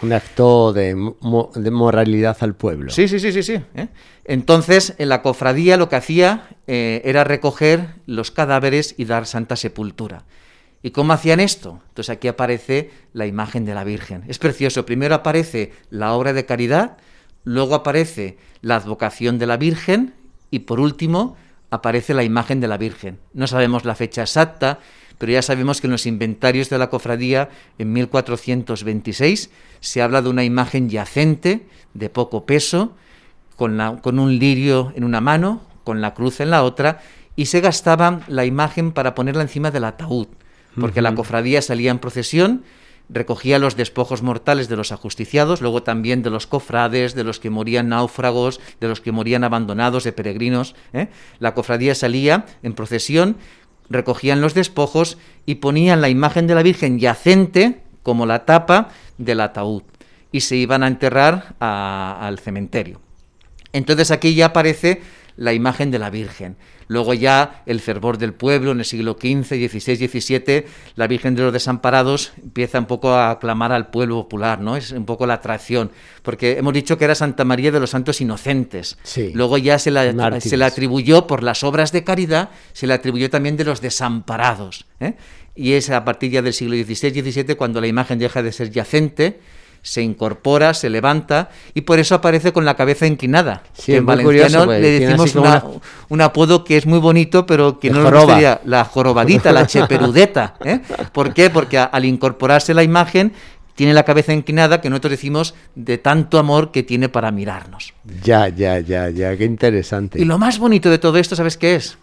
Un 0.03 0.13
acto 0.13 0.71
de, 0.71 0.93
moralidad 0.93 2.37
al 2.41 2.53
pueblo. 2.53 2.91
Sí, 2.91 3.07
sí, 3.07 3.19
sí, 3.19 3.31
sí, 3.31 3.41
sí. 3.41 3.53
¿eh? 3.73 3.87
Entonces, 4.25 4.93
en 4.99 5.09
la 5.09 5.23
cofradía 5.23 5.77
lo 5.77 5.89
que 5.89 5.95
hacía 5.95 6.47
eh, 6.67 7.01
era 7.03 7.23
recoger 7.23 7.87
los 8.05 8.29
cadáveres 8.29 8.93
y 8.99 9.05
dar 9.05 9.25
santa 9.25 9.55
sepultura. 9.55 10.25
¿Y 10.83 10.91
cómo 10.91 11.13
hacían 11.13 11.39
esto? 11.39 11.81
Entonces 11.87 12.11
aquí 12.11 12.27
aparece 12.27 12.91
la 13.13 13.25
imagen 13.25 13.65
de 13.65 13.73
la 13.73 13.83
Virgen. 13.83 14.25
Es 14.27 14.37
precioso. 14.37 14.85
Primero 14.85 15.15
aparece 15.15 15.73
la 15.89 16.13
obra 16.13 16.33
de 16.33 16.45
caridad, 16.45 16.97
luego 17.43 17.73
aparece 17.73 18.37
la 18.65 18.77
advocación 18.77 19.37
de 19.37 19.45
la 19.45 19.57
Virgen 19.57 20.15
y 20.49 20.59
por 20.59 20.79
último 20.79 21.37
aparece 21.69 22.15
la 22.15 22.23
imagen 22.23 22.59
de 22.59 22.67
la 22.67 22.79
Virgen. 22.79 23.19
No 23.35 23.45
sabemos 23.45 23.85
la 23.85 23.93
fecha 23.93 24.23
exacta, 24.23 24.79
pero 25.19 25.31
ya 25.31 25.43
sabemos 25.43 25.79
que 25.79 25.87
en 25.87 25.91
los 25.91 26.07
inventarios 26.07 26.71
de 26.71 26.79
la 26.79 26.89
cofradía 26.89 27.49
en 27.77 27.93
1426 27.93 29.51
se 29.81 30.01
habla 30.01 30.23
de 30.23 30.29
una 30.29 30.43
imagen 30.43 30.89
yacente, 30.89 31.67
de 31.93 32.09
poco 32.09 32.47
peso, 32.47 32.95
con, 33.55 33.77
la, 33.77 34.01
con 34.01 34.17
un 34.17 34.39
lirio 34.39 34.93
en 34.95 35.03
una 35.03 35.21
mano, 35.21 35.61
con 35.83 36.01
la 36.01 36.15
cruz 36.15 36.39
en 36.39 36.49
la 36.49 36.63
otra, 36.63 37.01
y 37.35 37.45
se 37.45 37.61
gastaba 37.61 38.21
la 38.27 38.45
imagen 38.45 38.93
para 38.93 39.13
ponerla 39.13 39.43
encima 39.43 39.69
del 39.69 39.83
ataúd, 39.83 40.27
porque 40.81 41.03
la 41.03 41.13
cofradía 41.13 41.61
salía 41.61 41.91
en 41.91 41.99
procesión 41.99 42.63
recogía 43.09 43.59
los 43.59 43.75
despojos 43.75 44.21
mortales 44.21 44.67
de 44.67 44.75
los 44.75 44.91
ajusticiados, 44.91 45.61
luego 45.61 45.83
también 45.83 46.23
de 46.23 46.29
los 46.29 46.47
cofrades, 46.47 47.15
de 47.15 47.23
los 47.23 47.39
que 47.39 47.49
morían 47.49 47.89
náufragos, 47.89 48.59
de 48.79 48.87
los 48.87 49.01
que 49.01 49.11
morían 49.11 49.43
abandonados, 49.43 50.03
de 50.03 50.11
peregrinos. 50.11 50.75
¿eh? 50.93 51.07
La 51.39 51.53
cofradía 51.53 51.95
salía 51.95 52.45
en 52.63 52.73
procesión, 52.73 53.37
recogían 53.89 54.41
los 54.41 54.53
despojos 54.53 55.17
y 55.45 55.55
ponían 55.55 56.01
la 56.01 56.09
imagen 56.09 56.47
de 56.47 56.55
la 56.55 56.63
Virgen 56.63 56.99
yacente 56.99 57.81
como 58.03 58.25
la 58.25 58.45
tapa 58.45 58.89
del 59.17 59.41
ataúd 59.41 59.83
y 60.31 60.41
se 60.41 60.55
iban 60.55 60.83
a 60.83 60.87
enterrar 60.87 61.55
al 61.59 62.39
cementerio. 62.39 62.99
Entonces 63.73 64.11
aquí 64.11 64.35
ya 64.35 64.47
aparece 64.47 65.01
la 65.37 65.53
imagen 65.53 65.91
de 65.91 65.99
la 65.99 66.09
Virgen. 66.09 66.57
Luego 66.87 67.13
ya 67.13 67.63
el 67.65 67.79
fervor 67.79 68.17
del 68.17 68.33
pueblo 68.33 68.71
en 68.71 68.79
el 68.79 68.85
siglo 68.85 69.17
XV, 69.19 69.69
XVI, 69.69 70.07
XVII, 70.07 70.65
la 70.95 71.07
Virgen 71.07 71.35
de 71.35 71.43
los 71.43 71.53
Desamparados 71.53 72.33
empieza 72.41 72.79
un 72.79 72.85
poco 72.85 73.13
a 73.13 73.31
aclamar 73.31 73.71
al 73.71 73.87
pueblo 73.87 74.15
popular, 74.15 74.61
¿no? 74.61 74.75
Es 74.75 74.91
un 74.91 75.05
poco 75.05 75.25
la 75.25 75.35
atracción, 75.35 75.91
porque 76.21 76.57
hemos 76.57 76.73
dicho 76.73 76.97
que 76.97 77.05
era 77.05 77.15
Santa 77.15 77.43
María 77.43 77.71
de 77.71 77.79
los 77.79 77.89
Santos 77.89 78.21
Inocentes. 78.21 78.97
Luego 79.33 79.57
ya 79.57 79.79
se 79.79 79.91
la, 79.91 80.39
se 80.39 80.57
la 80.57 80.67
atribuyó 80.67 81.27
por 81.27 81.43
las 81.43 81.63
obras 81.63 81.91
de 81.91 82.03
caridad, 82.03 82.49
se 82.73 82.87
le 82.87 82.93
atribuyó 82.93 83.29
también 83.29 83.57
de 83.57 83.65
los 83.65 83.81
desamparados. 83.81 84.85
¿eh? 84.99 85.15
Y 85.55 85.73
es 85.73 85.89
a 85.89 86.03
partir 86.05 86.31
ya 86.31 86.41
del 86.41 86.53
siglo 86.53 86.75
XVI, 86.75 87.21
XVII 87.21 87.55
cuando 87.55 87.81
la 87.81 87.87
imagen 87.87 88.19
deja 88.19 88.43
de 88.43 88.51
ser 88.51 88.69
yacente 88.71 89.39
se 89.85 90.01
incorpora, 90.01 90.73
se 90.73 90.89
levanta 90.89 91.49
y 91.75 91.81
por 91.81 91.99
eso 91.99 92.15
aparece 92.15 92.51
con 92.51 92.65
la 92.65 92.75
cabeza 92.75 93.05
inclinada. 93.05 93.61
en 93.85 94.03
valenciano 94.03 94.65
le 94.65 94.99
decimos 94.99 95.35
un 96.09 96.21
apodo 96.21 96.63
que 96.63 96.75
es 96.75 96.87
muy 96.87 96.97
bonito, 96.97 97.45
pero 97.45 97.79
que 97.79 97.91
no 97.91 98.01
nos 98.01 98.11
gustaría, 98.11 98.61
la 98.65 98.83
jorobadita, 98.83 99.51
la 99.51 99.67
cheperudeta. 99.67 100.55
¿eh? 100.65 100.81
¿Por 101.13 101.35
qué? 101.35 101.51
Porque 101.51 101.77
al 101.77 102.03
incorporarse 102.03 102.73
la 102.73 102.81
imagen 102.81 103.33
tiene 103.75 103.93
la 103.93 104.03
cabeza 104.03 104.33
inclinada, 104.33 104.81
que 104.81 104.89
nosotros 104.89 105.11
decimos 105.11 105.53
de 105.75 105.99
tanto 105.99 106.39
amor 106.39 106.71
que 106.71 106.81
tiene 106.81 107.07
para 107.07 107.29
mirarnos. 107.29 107.93
Ya, 108.23 108.47
ya, 108.49 108.79
ya, 108.79 109.11
ya, 109.11 109.37
qué 109.37 109.45
interesante. 109.45 110.19
Y 110.19 110.25
lo 110.25 110.39
más 110.39 110.57
bonito 110.57 110.89
de 110.89 110.97
todo 110.97 111.19
esto, 111.19 111.35
¿sabes 111.35 111.57
qué 111.57 111.75
es? 111.75 111.99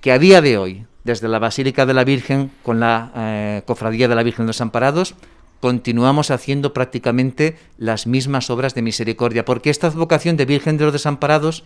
Que 0.00 0.12
a 0.12 0.18
día 0.18 0.40
de 0.40 0.56
hoy, 0.56 0.86
desde 1.04 1.28
la 1.28 1.38
Basílica 1.38 1.84
de 1.84 1.92
la 1.92 2.04
Virgen, 2.04 2.50
con 2.62 2.80
la 2.80 3.12
eh, 3.14 3.62
Cofradía 3.66 4.08
de 4.08 4.14
la 4.14 4.22
Virgen 4.22 4.46
de 4.46 4.50
los 4.50 4.60
Amparados, 4.62 5.14
continuamos 5.60 6.30
haciendo 6.30 6.72
prácticamente 6.72 7.56
las 7.78 8.06
mismas 8.06 8.50
obras 8.50 8.74
de 8.74 8.82
misericordia, 8.82 9.44
porque 9.44 9.70
esta 9.70 9.86
advocación 9.86 10.36
de 10.36 10.46
Virgen 10.46 10.78
de 10.78 10.84
los 10.84 10.92
Desamparados 10.92 11.64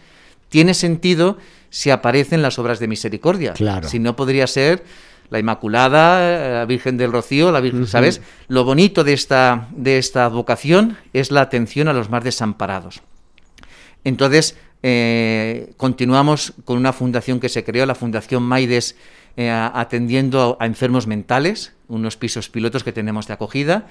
tiene 0.49 0.75
sentido 0.75 1.39
si 1.71 1.91
aparecen 1.91 2.43
las 2.43 2.59
obras 2.59 2.79
de 2.79 2.89
misericordia. 2.89 3.55
Claro. 3.55 3.89
Si 3.89 3.99
no 3.99 4.17
podría 4.17 4.47
ser 4.47 4.85
la 5.31 5.39
Inmaculada, 5.39 6.59
la 6.61 6.65
Virgen 6.65 6.97
del 6.97 7.13
Rocío, 7.13 7.51
la 7.51 7.61
Virgen, 7.61 7.87
¿sabes? 7.87 8.21
Lo 8.49 8.65
bonito 8.65 9.05
de 9.05 9.15
esta, 9.15 9.69
de 9.73 9.99
esta 9.99 10.27
advocación 10.27 10.97
es 11.13 11.31
la 11.31 11.41
atención 11.41 11.89
a 11.89 11.93
los 11.93 12.11
más 12.11 12.23
desamparados. 12.23 13.03
Entonces, 14.05 14.57
eh, 14.83 15.73
continuamos 15.77 16.53
con 16.65 16.77
una 16.77 16.93
fundación 16.93 17.41
que 17.41 17.49
se 17.49 17.65
creó, 17.65 17.87
la 17.87 17.95
Fundación 17.95 18.43
Maides, 18.43 18.97
eh, 19.37 19.51
atendiendo 19.51 20.57
a 20.61 20.67
enfermos 20.67 21.07
mentales, 21.07 21.73
unos 21.88 22.17
pisos 22.17 22.49
pilotos 22.49 22.85
que 22.85 22.93
tenemos 22.93 23.26
de 23.26 23.35
acogida. 23.35 23.87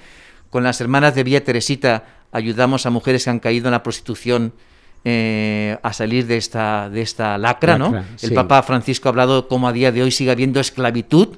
Con 0.50 0.62
las 0.64 0.80
hermanas 0.80 1.14
de 1.14 1.24
Vía 1.24 1.44
Teresita 1.44 2.04
ayudamos 2.32 2.86
a 2.86 2.90
mujeres 2.90 3.24
que 3.24 3.30
han 3.30 3.40
caído 3.40 3.66
en 3.68 3.72
la 3.72 3.82
prostitución 3.82 4.52
eh, 5.04 5.76
a 5.82 5.92
salir 5.92 6.26
de 6.26 6.36
esta, 6.36 6.88
de 6.88 7.02
esta 7.02 7.36
lacra, 7.36 7.76
¿no? 7.76 8.04
El 8.22 8.32
Papa 8.32 8.62
Francisco 8.62 9.08
ha 9.08 9.10
hablado 9.10 9.48
cómo 9.48 9.68
a 9.68 9.72
día 9.72 9.92
de 9.92 10.02
hoy 10.02 10.10
sigue 10.10 10.30
habiendo 10.30 10.60
esclavitud, 10.60 11.36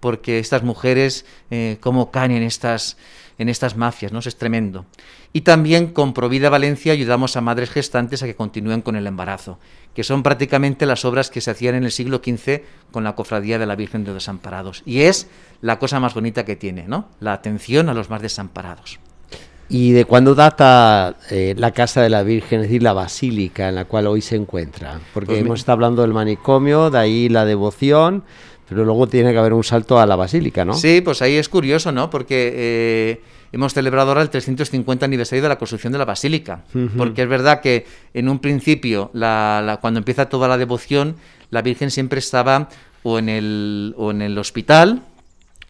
porque 0.00 0.38
estas 0.38 0.62
mujeres, 0.62 1.24
eh, 1.50 1.76
cómo 1.80 2.10
caen 2.10 2.32
en 2.32 2.42
estas, 2.42 2.96
en 3.40 3.48
estas 3.48 3.76
mafias, 3.76 4.12
¿no? 4.12 4.18
Eso 4.20 4.28
es 4.28 4.36
tremendo. 4.36 4.84
Y 5.32 5.40
también 5.40 5.88
con 5.88 6.12
Provida 6.14 6.50
Valencia 6.50 6.92
ayudamos 6.92 7.36
a 7.36 7.40
madres 7.40 7.70
gestantes 7.70 8.22
a 8.22 8.26
que 8.26 8.34
continúen 8.36 8.82
con 8.82 8.96
el 8.96 9.06
embarazo, 9.06 9.58
que 9.94 10.04
son 10.04 10.22
prácticamente 10.22 10.86
las 10.86 11.04
obras 11.04 11.30
que 11.30 11.40
se 11.40 11.50
hacían 11.50 11.74
en 11.74 11.84
el 11.84 11.90
siglo 11.92 12.20
XV 12.24 12.60
con 12.92 13.02
la 13.02 13.14
Cofradía 13.14 13.58
de 13.58 13.66
la 13.66 13.76
Virgen 13.76 14.04
de 14.04 14.08
los 14.12 14.22
Desamparados. 14.22 14.82
Y 14.86 15.00
es 15.02 15.28
la 15.62 15.78
cosa 15.78 16.00
más 16.00 16.14
bonita 16.14 16.44
que 16.44 16.54
tiene, 16.56 16.84
¿no? 16.86 17.08
La 17.20 17.32
atención 17.32 17.88
a 17.88 17.94
los 17.94 18.10
más 18.10 18.22
desamparados. 18.22 18.98
¿Y 19.72 19.92
de 19.92 20.04
cuándo 20.04 20.34
data 20.34 21.14
eh, 21.30 21.54
la 21.56 21.70
Casa 21.70 22.02
de 22.02 22.08
la 22.10 22.24
Virgen, 22.24 22.58
es 22.60 22.66
decir, 22.66 22.82
la 22.82 22.92
basílica 22.92 23.68
en 23.68 23.76
la 23.76 23.84
cual 23.84 24.08
hoy 24.08 24.20
se 24.20 24.34
encuentra? 24.34 24.98
Porque 25.14 25.26
Pues 25.28 25.38
mi- 25.38 25.46
hemos 25.46 25.60
estado 25.60 25.74
hablando 25.74 26.02
del 26.02 26.12
manicomio, 26.12 26.90
de 26.90 26.98
ahí 26.98 27.28
la 27.28 27.44
devoción, 27.44 28.24
pero 28.70 28.84
luego 28.86 29.06
tiene 29.06 29.32
que 29.32 29.38
haber 29.38 29.52
un 29.52 29.62
salto 29.64 30.00
a 30.00 30.06
la 30.06 30.16
basílica, 30.16 30.64
¿no? 30.64 30.72
Sí, 30.72 31.02
pues 31.02 31.20
ahí 31.20 31.34
es 31.36 31.48
curioso, 31.50 31.92
¿no? 31.92 32.08
Porque 32.08 32.52
eh, 32.54 33.20
hemos 33.52 33.74
celebrado 33.74 34.08
ahora 34.08 34.22
el 34.22 34.30
350 34.30 35.04
aniversario 35.04 35.42
de 35.42 35.48
la 35.50 35.58
construcción 35.58 35.92
de 35.92 35.98
la 35.98 36.06
basílica. 36.06 36.64
Porque 36.96 37.22
es 37.22 37.28
verdad 37.28 37.60
que 37.60 37.84
en 38.14 38.28
un 38.30 38.38
principio, 38.38 39.10
la- 39.12 39.60
la- 39.62 39.76
cuando 39.76 39.98
empieza 39.98 40.28
toda 40.30 40.48
la 40.48 40.56
devoción, 40.56 41.16
la 41.50 41.60
Virgen 41.60 41.90
siempre 41.90 42.20
estaba 42.20 42.68
o 43.02 43.18
en 43.18 43.28
el, 43.28 43.94
o 43.98 44.10
en 44.12 44.22
el 44.22 44.38
hospital 44.38 45.02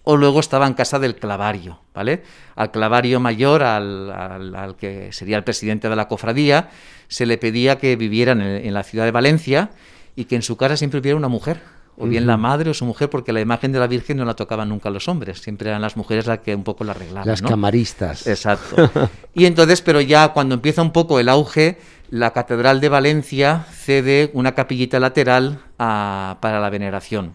o 0.05 0.17
luego 0.17 0.41
estaba 0.41 0.67
en 0.67 0.73
casa 0.75 0.99
del 0.99 1.15
clavario, 1.17 1.79
¿vale? 1.95 2.23
Al 2.57 2.71
clavario 2.71 3.21
mayor, 3.21 3.63
al, 3.63 4.11
al- 4.11 4.55
al 4.55 4.77
que 4.77 5.13
sería 5.13 5.37
el 5.37 5.45
presidente 5.45 5.89
de 5.89 5.97
la 5.97 6.09
cofradía, 6.09 6.71
se 7.09 7.27
le 7.27 7.39
pedía 7.39 7.79
que 7.79 7.97
viviera 7.97 8.33
en, 8.33 8.41
el- 8.41 8.67
en 8.67 8.75
la 8.75 8.83
ciudad 8.83 9.05
de 9.05 9.11
Valencia 9.11 9.71
y 10.17 10.25
que 10.25 10.37
en 10.37 10.43
su 10.43 10.57
casa 10.57 10.77
siempre 10.77 11.01
hubiera 11.01 11.17
una 11.17 11.29
mujer, 11.29 11.61
o 12.01 12.07
bien 12.07 12.27
la 12.27 12.37
madre 12.37 12.71
o 12.71 12.75
su 12.75 12.85
mujer, 12.85 13.11
porque 13.11 13.33
la 13.33 13.41
imagen 13.41 13.73
de 13.73 13.79
la 13.79 13.87
Virgen 13.87 14.17
no 14.17 14.25
la 14.25 14.35
tocaban 14.35 14.69
nunca 14.69 14.91
los 14.91 15.07
hombres, 15.09 15.41
siempre 15.41 15.69
eran 15.69 15.83
las 15.83 15.97
mujeres 15.97 16.27
las 16.27 16.41
que 16.41 16.55
un 16.55 16.65
poco 16.65 16.83
la 16.85 16.93
arreglaban. 16.93 17.27
Las 17.29 17.43
¿no? 17.43 17.49
camaristas. 17.49 18.27
Exacto. 18.27 18.91
Y 19.35 19.45
entonces, 19.45 19.81
pero 19.83 20.01
ya 20.01 20.29
cuando 20.33 20.55
empieza 20.57 20.83
un 20.83 20.93
poco 20.93 21.21
el 21.21 21.29
auge, 21.29 21.79
la 22.11 22.33
Catedral 22.33 22.81
de 22.81 22.89
Valencia 22.89 23.65
cede 23.73 24.31
una 24.35 24.55
capillita 24.57 24.99
lateral 24.99 25.61
a- 25.79 26.39
para 26.41 26.59
la 26.59 26.69
veneración. 26.71 27.35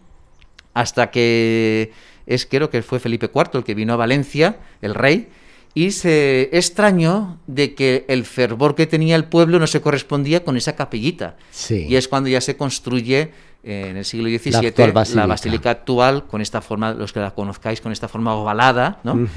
Hasta 0.73 1.09
que 1.09 1.93
es, 2.25 2.45
creo 2.45 2.69
que 2.69 2.81
fue 2.81 2.99
Felipe 2.99 3.29
IV 3.33 3.51
el 3.59 3.63
que 3.63 3.75
vino 3.75 3.93
a 3.93 3.95
Valencia, 3.95 4.57
el 4.81 4.93
rey, 4.93 5.29
y 5.73 5.91
se 5.91 6.49
extrañó 6.53 7.37
de 7.47 7.75
que 7.75 8.05
el 8.07 8.25
fervor 8.25 8.75
que 8.75 8.87
tenía 8.87 9.15
el 9.15 9.25
pueblo 9.25 9.59
no 9.59 9.67
se 9.67 9.81
correspondía 9.81 10.43
con 10.43 10.57
esa 10.57 10.75
capillita. 10.75 11.35
Sí. 11.51 11.85
Y 11.89 11.95
es 11.95 12.07
cuando 12.07 12.29
ya 12.29 12.41
se 12.41 12.55
construye 12.57 13.31
en 13.67 13.97
el 13.97 14.05
siglo 14.05 14.29
XVII 14.29 14.71
la 14.85 14.91
basílica. 14.91 15.25
basílica 15.25 15.69
actual, 15.71 16.25
con 16.27 16.39
esta 16.39 16.61
forma, 16.61 16.93
los 16.93 17.11
que 17.11 17.19
la 17.19 17.31
conozcáis, 17.31 17.81
con 17.81 17.91
esta 17.91 18.07
forma 18.07 18.35
ovalada, 18.35 18.99
¿no? 19.03 19.27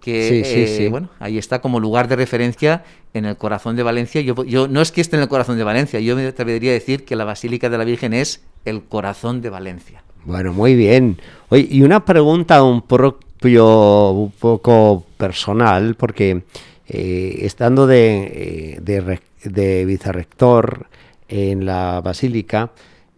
Que 0.00 0.28
Sí, 0.28 0.44
sí, 0.44 0.60
eh, 0.62 0.74
sí. 0.76 0.88
bueno 0.88 1.08
ahí 1.20 1.38
está 1.38 1.60
como 1.60 1.78
lugar 1.78 2.08
de 2.08 2.16
referencia 2.16 2.82
en 3.14 3.26
el 3.26 3.36
corazón 3.36 3.76
de 3.76 3.84
Valencia 3.84 4.20
yo, 4.20 4.42
yo 4.44 4.66
no 4.66 4.80
es 4.82 4.90
que 4.90 5.00
esté 5.00 5.16
en 5.16 5.22
el 5.22 5.28
corazón 5.28 5.56
de 5.56 5.62
Valencia 5.64 6.00
yo 6.00 6.16
me 6.16 6.26
atrevería 6.26 6.70
a 6.70 6.74
decir 6.74 7.04
que 7.04 7.14
la 7.14 7.24
Basílica 7.24 7.70
de 7.70 7.78
la 7.78 7.84
Virgen 7.84 8.12
es 8.12 8.44
el 8.64 8.82
corazón 8.82 9.40
de 9.40 9.50
Valencia 9.50 10.02
Bueno, 10.24 10.52
muy 10.52 10.74
bien. 10.74 11.18
Oye, 11.50 11.68
y 11.70 11.82
una 11.82 12.04
pregunta 12.04 12.62
un 12.64 12.82
propio, 12.82 14.10
un 14.10 14.32
poco 14.32 15.06
personal, 15.16 15.94
porque 15.94 16.42
eh, 16.88 17.38
estando 17.42 17.86
de, 17.86 18.76
eh, 18.76 18.78
de, 18.82 19.20
de 19.44 19.84
vicerrector 19.84 20.86
en 21.28 21.64
la 21.66 22.00
basílica, 22.00 22.70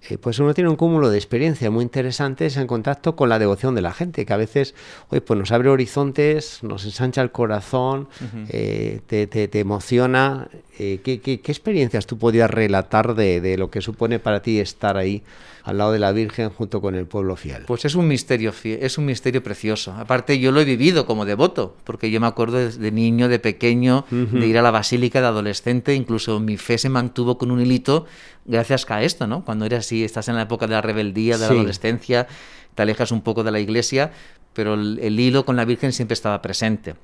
eh, 0.08 0.18
pues 0.18 0.38
uno 0.38 0.54
tiene 0.54 0.70
un 0.70 0.76
cúmulo 0.76 1.10
de 1.10 1.16
experiencias 1.18 1.70
muy 1.70 1.82
interesantes 1.82 2.56
en 2.56 2.66
contacto 2.66 3.16
con 3.16 3.28
la 3.28 3.38
devoción 3.38 3.74
de 3.74 3.82
la 3.82 3.92
gente, 3.92 4.24
que 4.26 4.32
a 4.32 4.36
veces 4.36 4.74
oye, 5.10 5.20
pues 5.20 5.38
nos 5.38 5.52
abre 5.52 5.68
horizontes, 5.68 6.60
nos 6.62 6.84
ensancha 6.84 7.22
el 7.22 7.30
corazón, 7.30 8.08
eh, 8.48 9.00
te, 9.06 9.26
te- 9.26 9.48
te 9.48 9.60
emociona. 9.60 10.48
Eh, 10.78 11.00
¿qué, 11.02 11.20
qué, 11.20 11.40
qué 11.40 11.50
experiencias 11.52 12.06
tú 12.06 12.18
podías 12.18 12.48
relatar 12.50 13.14
de, 13.16 13.40
de 13.40 13.58
lo 13.58 13.68
que 13.70 13.80
supone 13.80 14.20
para 14.20 14.42
ti 14.42 14.60
estar 14.60 14.96
ahí 14.96 15.22
al 15.64 15.76
lado 15.78 15.90
de 15.92 15.98
la 15.98 16.12
Virgen 16.12 16.50
junto 16.50 16.80
con 16.80 16.94
el 16.94 17.04
pueblo 17.06 17.34
fiel? 17.34 17.64
pues 17.66 17.84
es 17.84 17.96
un 17.96 18.06
misterio 18.06 18.52
es 18.64 18.96
un 18.96 19.04
misterio 19.04 19.42
precioso 19.42 19.92
aparte 19.92 20.38
yo 20.38 20.52
lo 20.52 20.60
he 20.60 20.64
vivido 20.64 21.04
como 21.04 21.24
devoto 21.24 21.74
porque 21.84 22.10
yo 22.12 22.20
me 22.20 22.28
acuerdo 22.28 22.58
de, 22.58 22.70
de 22.70 22.92
niño 22.92 23.28
de 23.28 23.38
pequeño 23.40 24.04
de 24.10 24.46
ir 24.46 24.56
a 24.56 24.62
la 24.62 24.70
basílica 24.70 25.20
de 25.20 25.26
adolescente 25.26 25.94
incluso 25.94 26.38
mi 26.38 26.56
fe 26.56 26.78
se 26.78 26.88
mantuvo 26.88 27.38
con 27.38 27.50
un 27.50 27.60
hilito 27.60 28.06
gracias 28.48 28.84
a 28.88 29.02
esto 29.02 29.28
no 29.28 29.44
cuando 29.44 29.64
eres 29.64 29.80
así 29.80 30.04
estás 30.04 30.28
en 30.28 30.34
la 30.34 30.42
época 30.42 30.66
de 30.66 30.72
la 30.72 30.80
rebeldía 30.80 31.38
de 31.38 31.46
la 31.46 31.52
adolescencia 31.52 32.26
te 32.74 32.82
alejas 32.82 33.12
un 33.12 33.20
poco 33.20 33.44
de 33.44 33.52
la 33.52 33.60
iglesia 33.60 34.10
pero 34.58 34.74
el, 34.74 34.98
el 35.00 35.20
hilo 35.20 35.44
con 35.44 35.54
la 35.54 35.64
Virgen 35.64 35.92
siempre 35.92 36.14
estaba 36.14 36.42
presente. 36.42 36.96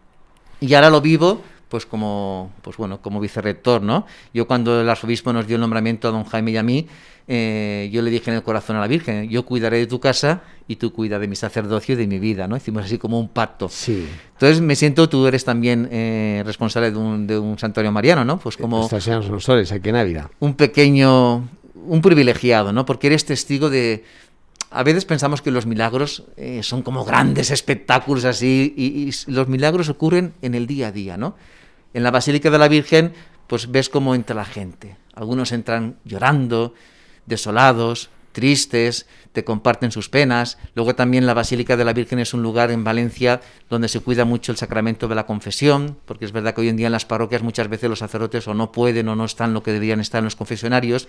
Y 0.61 0.75
ahora 0.75 0.91
lo 0.91 1.01
vivo, 1.01 1.41
pues 1.69 1.87
como, 1.87 2.53
pues 2.63 2.77
bueno, 2.77 3.01
como 3.01 3.21
vicerrector, 3.21 3.83
¿no? 3.83 4.07
Yo 4.33 4.47
cuando 4.47 4.81
el 4.81 4.89
arzobispo 4.89 5.33
nos 5.33 5.47
dio 5.47 5.57
el 5.57 5.61
nombramiento 5.61 6.09
a 6.09 6.11
don 6.11 6.25
Jaime 6.25 6.53
y 6.53 6.57
a 6.57 6.63
mí, 6.63 6.87
eh, 7.27 7.89
yo 7.93 8.03
le 8.03 8.11
dije 8.11 8.31
en 8.31 8.37
el 8.37 8.43
corazón 8.43 8.77
a 8.77 8.81
la 8.81 8.87
Virgen, 8.87 9.29
yo 9.31 9.45
cuidaré 9.45 9.79
de 9.79 9.87
tu 9.87 9.99
casa 9.99 10.43
y 10.69 10.77
tú 10.77 10.93
cuida 10.93 11.19
de 11.19 11.27
mi 11.27 11.37
sacerdocio 11.37 11.95
y 11.95 11.97
de 11.97 12.07
mi 12.07 12.19
vida, 12.19 12.47
¿no? 12.47 12.57
Hicimos 12.57 12.85
así 12.85 12.99
como 12.99 13.19
un 13.19 13.29
pacto. 13.29 13.69
Sí. 13.69 14.07
Entonces 14.35 14.61
me 14.61 14.77
siento, 14.77 15.09
tú 15.09 15.27
eres 15.27 15.45
también 15.45 15.89
eh, 15.91 16.43
responsable 16.45 16.91
de 16.91 16.99
un, 16.99 17.27
de 17.27 17.39
un 17.39 17.59
santuario 17.59 17.93
mariano, 17.93 18.25
¿no? 18.25 18.39
Pues 18.39 18.57
como 18.57 18.89
los 18.91 19.45
Soles, 19.45 19.73
aquí 19.73 19.89
en 19.89 19.97
Ávila. 19.97 20.31
un 20.41 20.55
pequeño, 20.55 21.49
un 21.87 22.03
privilegiado, 22.03 22.73
¿no? 22.73 22.85
Porque 22.85 23.07
eres 23.09 23.25
testigo 23.25 23.71
de... 23.71 24.05
A 24.75 24.83
veces 24.83 25.05
pensamos 25.05 25.41
que 25.41 25.53
los 25.53 25.67
milagros 25.67 26.25
eh, 26.37 26.65
son 26.65 26.83
como 26.83 27.05
grandes 27.05 27.53
espectáculos 27.53 28.25
así, 28.25 28.75
y, 28.77 29.11
los 29.31 29.47
milagros 29.47 29.89
ocurren 29.89 30.35
en 30.43 30.57
el 30.57 30.67
día 30.67 30.89
a 30.89 30.93
día, 30.93 31.17
¿no? 31.17 31.37
En 31.93 32.03
la 32.03 32.11
Basílica 32.11 32.51
de 32.51 32.59
la 32.59 32.67
Virgen, 32.67 33.13
pues 33.47 33.71
ves 33.71 33.89
cómo 33.89 34.17
entra 34.17 34.35
la 34.35 34.45
gente. 34.45 34.97
Algunos 35.15 35.53
entran 35.53 35.99
llorando, 36.05 36.75
desolados, 37.25 38.11
tristes, 38.33 39.07
te 39.33 39.45
comparten 39.45 39.93
sus 39.93 40.09
penas. 40.09 40.59
Luego 40.75 40.97
también 40.97 41.25
la 41.25 41.35
Basílica 41.35 41.77
de 41.77 41.85
la 41.85 41.93
Virgen 41.93 42.19
es 42.19 42.35
un 42.35 42.43
lugar 42.43 42.73
en 42.73 42.83
Valencia 42.83 43.43
donde 43.71 43.87
se 43.87 44.01
cuida 44.01 44.25
mucho 44.25 44.51
el 44.51 44.59
sacramento 44.59 45.07
de 45.07 45.15
la 45.15 45.25
confesión, 45.25 45.99
porque 46.05 46.25
es 46.25 46.33
verdad 46.33 46.53
que 46.53 46.63
hoy 46.63 46.69
en 46.69 46.77
día 46.77 46.87
en 46.87 46.93
las 46.93 47.07
parroquias 47.07 47.45
muchas 47.45 47.69
veces 47.69 47.89
los 47.89 48.01
sacerdotes 48.01 48.49
o 48.49 48.55
no 48.55 48.73
pueden 48.73 49.09
o 49.09 49.15
no 49.15 49.25
están 49.25 49.55
lo 49.55 49.63
que 49.63 49.71
deberían 49.71 50.01
estar 50.01 50.19
en 50.19 50.25
los 50.25 50.35
confesionarios, 50.35 51.07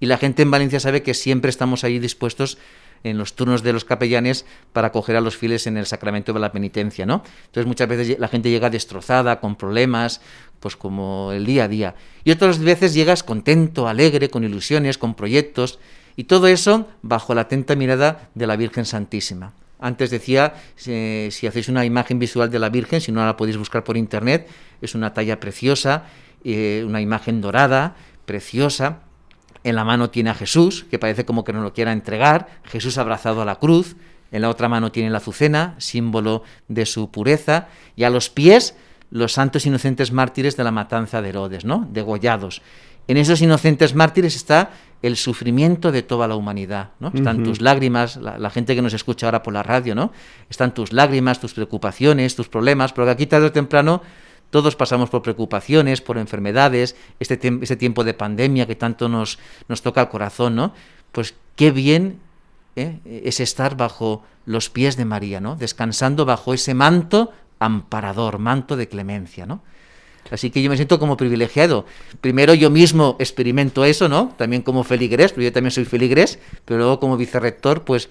y 0.00 0.06
la 0.06 0.18
gente 0.18 0.42
en 0.42 0.50
Valencia 0.50 0.80
sabe 0.80 1.02
que 1.02 1.14
siempre 1.14 1.48
estamos 1.48 1.82
ahí 1.82 1.98
dispuestos 1.98 2.58
en 3.04 3.18
los 3.18 3.34
turnos 3.34 3.62
de 3.62 3.72
los 3.72 3.84
capellanes 3.84 4.46
para 4.72 4.88
acoger 4.88 5.16
a 5.16 5.20
los 5.20 5.36
fieles 5.36 5.66
en 5.66 5.76
el 5.76 5.86
sacramento 5.86 6.32
de 6.32 6.40
la 6.40 6.52
penitencia, 6.52 7.06
¿no? 7.06 7.22
Entonces 7.46 7.66
muchas 7.66 7.88
veces 7.88 8.18
la 8.18 8.28
gente 8.28 8.50
llega 8.50 8.70
destrozada, 8.70 9.40
con 9.40 9.56
problemas, 9.56 10.20
pues 10.60 10.76
como 10.76 11.32
el 11.32 11.46
día 11.46 11.64
a 11.64 11.68
día. 11.68 11.94
Y 12.24 12.30
otras 12.30 12.58
veces 12.58 12.94
llegas 12.94 13.22
contento, 13.22 13.88
alegre, 13.88 14.30
con 14.30 14.44
ilusiones, 14.44 14.98
con 14.98 15.14
proyectos, 15.14 15.78
y 16.16 16.24
todo 16.24 16.48
eso 16.48 16.88
bajo 17.02 17.34
la 17.34 17.42
atenta 17.42 17.76
mirada 17.76 18.28
de 18.34 18.46
la 18.46 18.56
Virgen 18.56 18.84
Santísima. 18.84 19.52
Antes 19.78 20.10
decía, 20.10 20.54
si, 20.76 21.46
hacéis 21.46 21.68
una 21.68 21.84
imagen 21.84 22.18
visual 22.18 22.50
de 22.50 22.58
la 22.58 22.70
Virgen, 22.70 23.00
si 23.00 23.12
no 23.12 23.24
la 23.24 23.36
podéis 23.36 23.58
buscar 23.58 23.84
por 23.84 23.96
internet, 23.96 24.48
es 24.80 24.94
una 24.94 25.12
talla 25.12 25.38
preciosa, 25.38 26.04
eh, 26.44 26.82
una 26.86 27.02
imagen 27.02 27.42
dorada, 27.42 27.94
preciosa, 28.24 29.00
en 29.66 29.74
la 29.74 29.84
mano 29.84 30.10
tiene 30.10 30.30
a 30.30 30.34
Jesús, 30.34 30.86
que 30.88 31.00
parece 31.00 31.24
como 31.24 31.42
que 31.42 31.52
no 31.52 31.60
lo 31.60 31.72
quiera 31.72 31.92
entregar, 31.92 32.46
Jesús 32.62 32.98
abrazado 32.98 33.42
a 33.42 33.44
la 33.44 33.56
cruz, 33.56 33.96
en 34.30 34.42
la 34.42 34.48
otra 34.48 34.68
mano 34.68 34.92
tiene 34.92 35.10
la 35.10 35.18
azucena, 35.18 35.74
símbolo 35.78 36.44
de 36.68 36.86
su 36.86 37.10
pureza, 37.10 37.66
y 37.96 38.04
a 38.04 38.10
los 38.10 38.30
pies 38.30 38.76
los 39.10 39.32
santos 39.32 39.66
inocentes 39.66 40.12
mártires 40.12 40.56
de 40.56 40.62
la 40.62 40.70
matanza 40.70 41.20
de 41.20 41.30
Herodes, 41.30 41.64
¿no? 41.64 41.88
Degollados. 41.92 42.62
En 43.08 43.16
esos 43.16 43.42
inocentes 43.42 43.94
mártires 43.96 44.36
está 44.36 44.70
el 45.02 45.16
sufrimiento 45.16 45.90
de 45.90 46.02
toda 46.02 46.28
la 46.28 46.36
humanidad, 46.36 46.90
¿no? 47.00 47.10
Están 47.12 47.42
tus 47.42 47.60
lágrimas, 47.60 48.16
la, 48.16 48.38
la 48.38 48.50
gente 48.50 48.76
que 48.76 48.82
nos 48.82 48.94
escucha 48.94 49.26
ahora 49.26 49.42
por 49.42 49.52
la 49.52 49.64
radio, 49.64 49.96
¿no? 49.96 50.12
Están 50.48 50.74
tus 50.74 50.92
lágrimas, 50.92 51.40
tus 51.40 51.54
preocupaciones, 51.54 52.36
tus 52.36 52.48
problemas, 52.48 52.92
porque 52.92 53.10
aquí 53.10 53.26
tarde 53.26 53.46
o 53.46 53.52
temprano 53.52 54.00
todos 54.50 54.76
pasamos 54.76 55.10
por 55.10 55.22
preocupaciones, 55.22 56.00
por 56.00 56.18
enfermedades, 56.18 56.96
este, 57.20 57.38
este 57.60 57.76
tiempo 57.76 58.04
de 58.04 58.14
pandemia 58.14 58.66
que 58.66 58.76
tanto 58.76 59.08
nos, 59.08 59.38
nos 59.68 59.82
toca 59.82 60.02
el 60.02 60.08
corazón, 60.08 60.56
¿no? 60.56 60.72
Pues 61.12 61.34
qué 61.56 61.70
bien 61.70 62.20
¿eh? 62.76 63.00
es 63.04 63.40
estar 63.40 63.76
bajo 63.76 64.22
los 64.44 64.70
pies 64.70 64.96
de 64.96 65.04
María, 65.04 65.40
¿no? 65.40 65.56
Descansando 65.56 66.24
bajo 66.24 66.54
ese 66.54 66.74
manto 66.74 67.32
amparador, 67.58 68.38
manto 68.38 68.76
de 68.76 68.88
clemencia, 68.88 69.46
¿no? 69.46 69.62
Así 70.30 70.50
que 70.50 70.62
yo 70.62 70.70
me 70.70 70.76
siento 70.76 70.98
como 70.98 71.16
privilegiado. 71.16 71.86
Primero 72.20 72.54
yo 72.54 72.70
mismo 72.70 73.16
experimento 73.18 73.84
eso, 73.84 74.08
¿no? 74.08 74.34
También 74.36 74.62
como 74.62 74.82
feligrés, 74.82 75.32
porque 75.32 75.44
yo 75.44 75.52
también 75.52 75.70
soy 75.70 75.84
feligrés, 75.84 76.38
pero 76.64 76.78
luego 76.78 77.00
como 77.00 77.16
vicerrector, 77.16 77.84
pues 77.84 78.08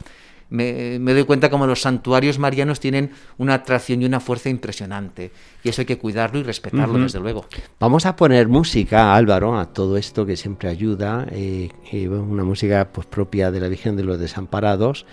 me, 0.49 0.99
doy 0.99 1.23
cuenta 1.23 1.49
como 1.49 1.65
los 1.67 1.81
santuarios 1.81 2.39
marianos 2.39 2.79
tienen 2.79 3.11
una 3.37 3.55
atracción 3.55 4.01
y 4.01 4.05
una 4.05 4.19
fuerza 4.19 4.49
impresionante. 4.49 5.31
Y 5.63 5.69
eso 5.69 5.81
hay 5.81 5.85
que 5.85 5.97
cuidarlo 5.97 6.39
y 6.39 6.43
respetarlo, 6.43 6.99
desde 6.99 7.19
luego. 7.19 7.45
Vamos 7.79 8.05
a 8.05 8.15
poner 8.15 8.47
música, 8.47 9.15
Álvaro, 9.15 9.57
a 9.57 9.73
todo 9.73 9.97
esto 9.97 10.25
que 10.25 10.37
siempre 10.37 10.69
ayuda, 10.69 11.25
eh, 11.31 11.69
una 12.07 12.43
música 12.43 12.89
pues, 12.91 13.07
propia 13.07 13.51
de 13.51 13.59
la 13.59 13.67
Virgen 13.67 13.95
de 13.95 14.03
los 14.03 14.19
Desamparados. 14.19 15.05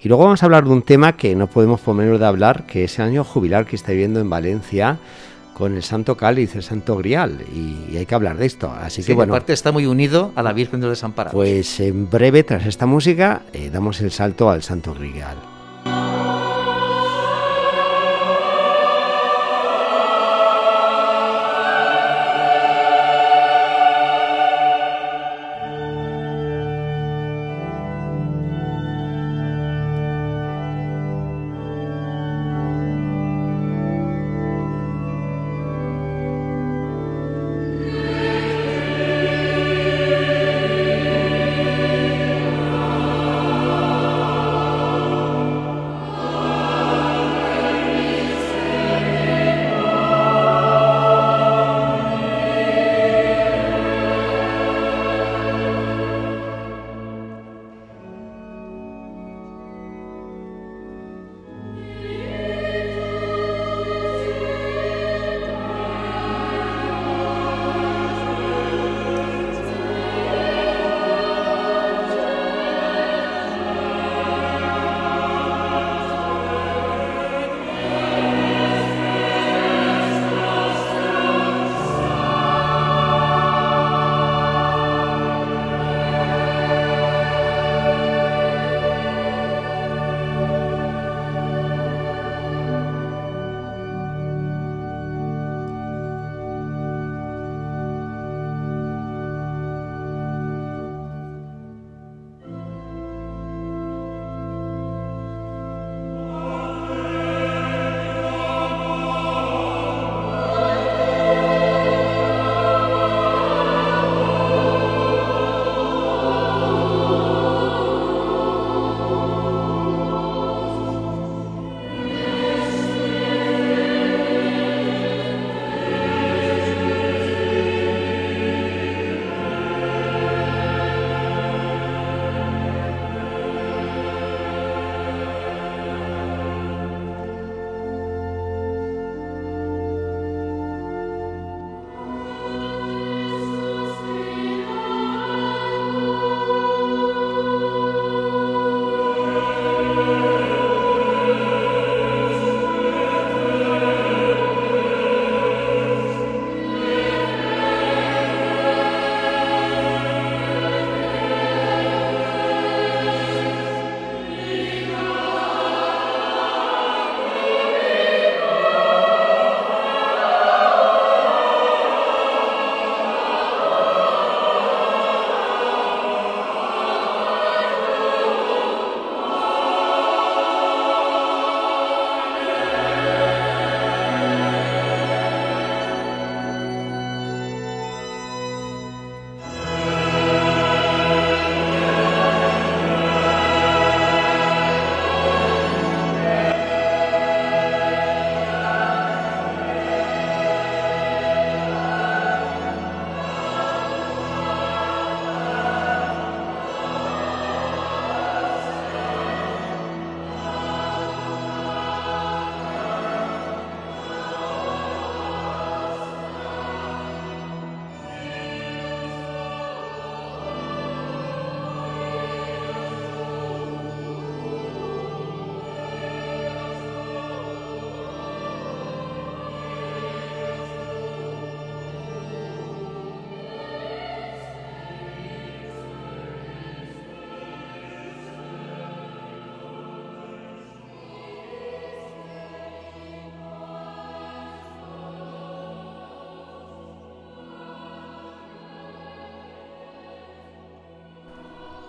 Y 0.00 0.08
luego 0.08 0.24
vamos 0.24 0.42
a 0.42 0.46
hablar 0.46 0.64
de 0.64 0.70
un 0.70 0.82
tema 0.82 1.16
que 1.16 1.34
no 1.36 1.46
podemos 1.46 1.80
poner 1.80 2.18
de 2.18 2.26
hablar, 2.26 2.66
que 2.66 2.84
es 2.84 2.98
el 2.98 3.04
año 3.04 3.22
jubilar 3.22 3.66
que 3.66 3.76
está 3.76 3.92
viviendo 3.92 4.18
en 4.20 4.30
Valencia 4.30 4.98
con 5.60 5.76
el 5.76 5.82
Santo 5.82 6.16
Cáliz, 6.16 6.56
el 6.56 6.62
Santo 6.62 6.96
Grial, 6.96 7.44
y, 7.54 7.96
hay 7.96 8.06
que 8.06 8.14
hablar 8.14 8.38
de 8.38 8.46
esto. 8.46 8.72
Así 8.72 9.04
que 9.04 9.12
bueno. 9.14 9.34
Aparte 9.34 9.52
está 9.52 9.70
muy 9.70 9.84
unido 9.84 10.32
a 10.34 10.42
la 10.42 10.54
Virgen 10.54 10.80
de 10.80 10.86
los 10.86 10.98
Desamparados. 10.98 11.34
Pues 11.34 11.78
en 11.80 12.08
breve, 12.08 12.42
tras 12.42 12.64
esta 12.64 12.86
música, 12.86 13.42
eh, 13.52 13.68
damos 13.70 14.00
el 14.00 14.10
salto 14.10 14.50
al 14.50 14.62
Santo 14.62 14.94
Grial. 14.94 15.49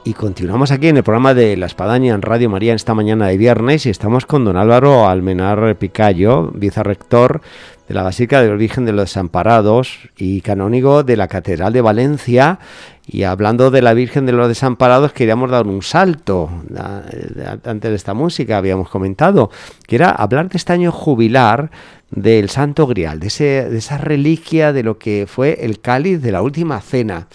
Y 0.04 0.14
continuamos 0.14 0.72
aquí 0.72 0.88
en 0.88 0.98
el 0.98 1.04
programa 1.04 1.36
de 1.36 1.56
La 1.56 1.68
Espadaña 1.68 2.16
en 2.16 2.24
Radio 2.24 2.50
María 2.50 2.74
esta 2.74 2.96
mañana 2.96 3.28
de 3.28 3.38
viernes 3.38 3.86
y 3.86 3.92
estamos 3.92 4.26
con 4.26 4.44
don 4.44 4.58
Álvaro 4.58 5.08
Almenar 5.08 5.78
Picayo, 5.78 6.50
vicerrector 6.56 7.42
de 7.88 7.94
la 7.94 8.02
Basílica 8.02 8.42
del 8.42 8.50
Origen 8.50 8.86
de 8.86 8.94
los 8.94 9.06
Desamparados 9.06 10.00
y 10.18 10.42
canónigo 10.42 11.04
de 11.04 11.18
la 11.18 11.28
Catedral 11.28 11.72
de 11.72 11.82
Valencia. 11.82 12.58
Y 13.06 13.24
hablando 13.24 13.70
de 13.70 13.84
la 13.84 13.94
Virgen 13.94 14.26
de 14.26 14.32
los 14.32 14.48
Desamparados, 14.48 15.14
queríamos 15.14 15.52
dar 15.52 15.68
un 15.68 15.84
salto 15.84 16.50
antes 17.64 17.92
de 17.92 17.96
esta 17.96 18.16
música, 18.16 18.58
habíamos 18.58 18.90
comentado, 18.90 19.52
que 19.86 19.98
era 19.98 20.10
hablar 20.10 20.50
de 20.50 20.58
este 20.58 20.74
año 20.74 20.92
jubilar 20.92 21.70
del 22.10 22.50
Santo 22.50 22.88
Grial, 22.88 23.20
de, 23.20 23.28
ese, 23.28 23.70
de 23.70 23.78
esa 23.78 24.00
reliquia 24.00 24.74
de 24.74 24.82
lo 24.82 24.98
que 24.98 25.28
fue 25.28 25.60
el 25.62 25.80
cáliz 25.80 26.24
de 26.24 26.32
la 26.32 26.42
última 26.42 26.82
cena. 26.82 27.28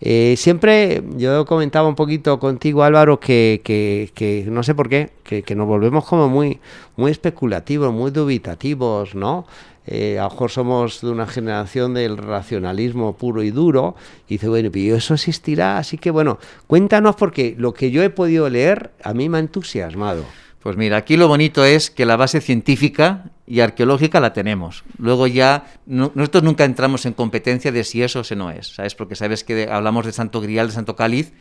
Eh, 0.00 0.34
siempre 0.36 1.02
yo 1.16 1.44
comentaba 1.46 1.88
un 1.88 1.94
poquito 1.94 2.38
contigo, 2.38 2.82
Álvaro, 2.82 3.20
que, 3.20 3.60
que, 3.64 4.10
que 4.14 4.44
no 4.48 4.62
sé 4.62 4.74
por 4.74 4.88
qué, 4.88 5.10
que, 5.22 5.42
que, 5.42 5.54
nos 5.54 5.66
volvemos 5.66 6.04
como 6.04 6.28
muy, 6.28 6.60
muy 6.96 7.10
especulativos, 7.10 7.92
muy 7.92 8.10
dubitativos, 8.10 9.14
¿no? 9.14 9.46
Eh, 9.86 10.18
a 10.18 10.24
lo 10.24 10.30
mejor 10.30 10.50
somos 10.50 11.02
de 11.02 11.10
una 11.10 11.26
generación 11.26 11.94
del 11.94 12.16
racionalismo 12.16 13.16
puro 13.16 13.42
y 13.42 13.50
duro, 13.50 13.96
y 14.28 14.34
dice, 14.34 14.48
bueno, 14.48 14.70
pero 14.72 14.96
eso 14.96 15.14
existirá, 15.14 15.78
así 15.78 15.98
que 15.98 16.10
bueno, 16.10 16.38
cuéntanos 16.66 17.16
porque 17.16 17.54
lo 17.58 17.74
que 17.74 17.90
yo 17.90 18.02
he 18.02 18.10
podido 18.10 18.48
leer 18.48 18.92
a 19.02 19.12
mí 19.12 19.28
me 19.28 19.38
ha 19.38 19.40
entusiasmado. 19.40 20.24
Pues 20.62 20.78
mira, 20.78 20.96
aquí 20.96 21.18
lo 21.18 21.28
bonito 21.28 21.62
es 21.62 21.90
que 21.90 22.06
la 22.06 22.16
base 22.16 22.40
científica 22.40 23.30
y 23.46 23.60
arqueológica 23.60 24.20
la 24.20 24.32
tenemos. 24.32 24.84
Luego 24.98 25.26
ya 25.26 25.66
nosotros 25.86 26.42
nunca 26.42 26.64
entramos 26.64 27.04
en 27.06 27.12
competencia 27.12 27.72
de 27.72 27.84
si 27.84 28.02
eso 28.02 28.20
o 28.20 28.24
si 28.24 28.34
no 28.34 28.50
es, 28.50 28.74
¿sabes? 28.74 28.94
Porque 28.94 29.16
sabes 29.16 29.44
que 29.44 29.68
hablamos 29.70 30.06
de 30.06 30.12
Santo 30.12 30.40
Grial, 30.40 30.68
de 30.68 30.72
Santo 30.72 30.96
Cáliz, 30.96 31.32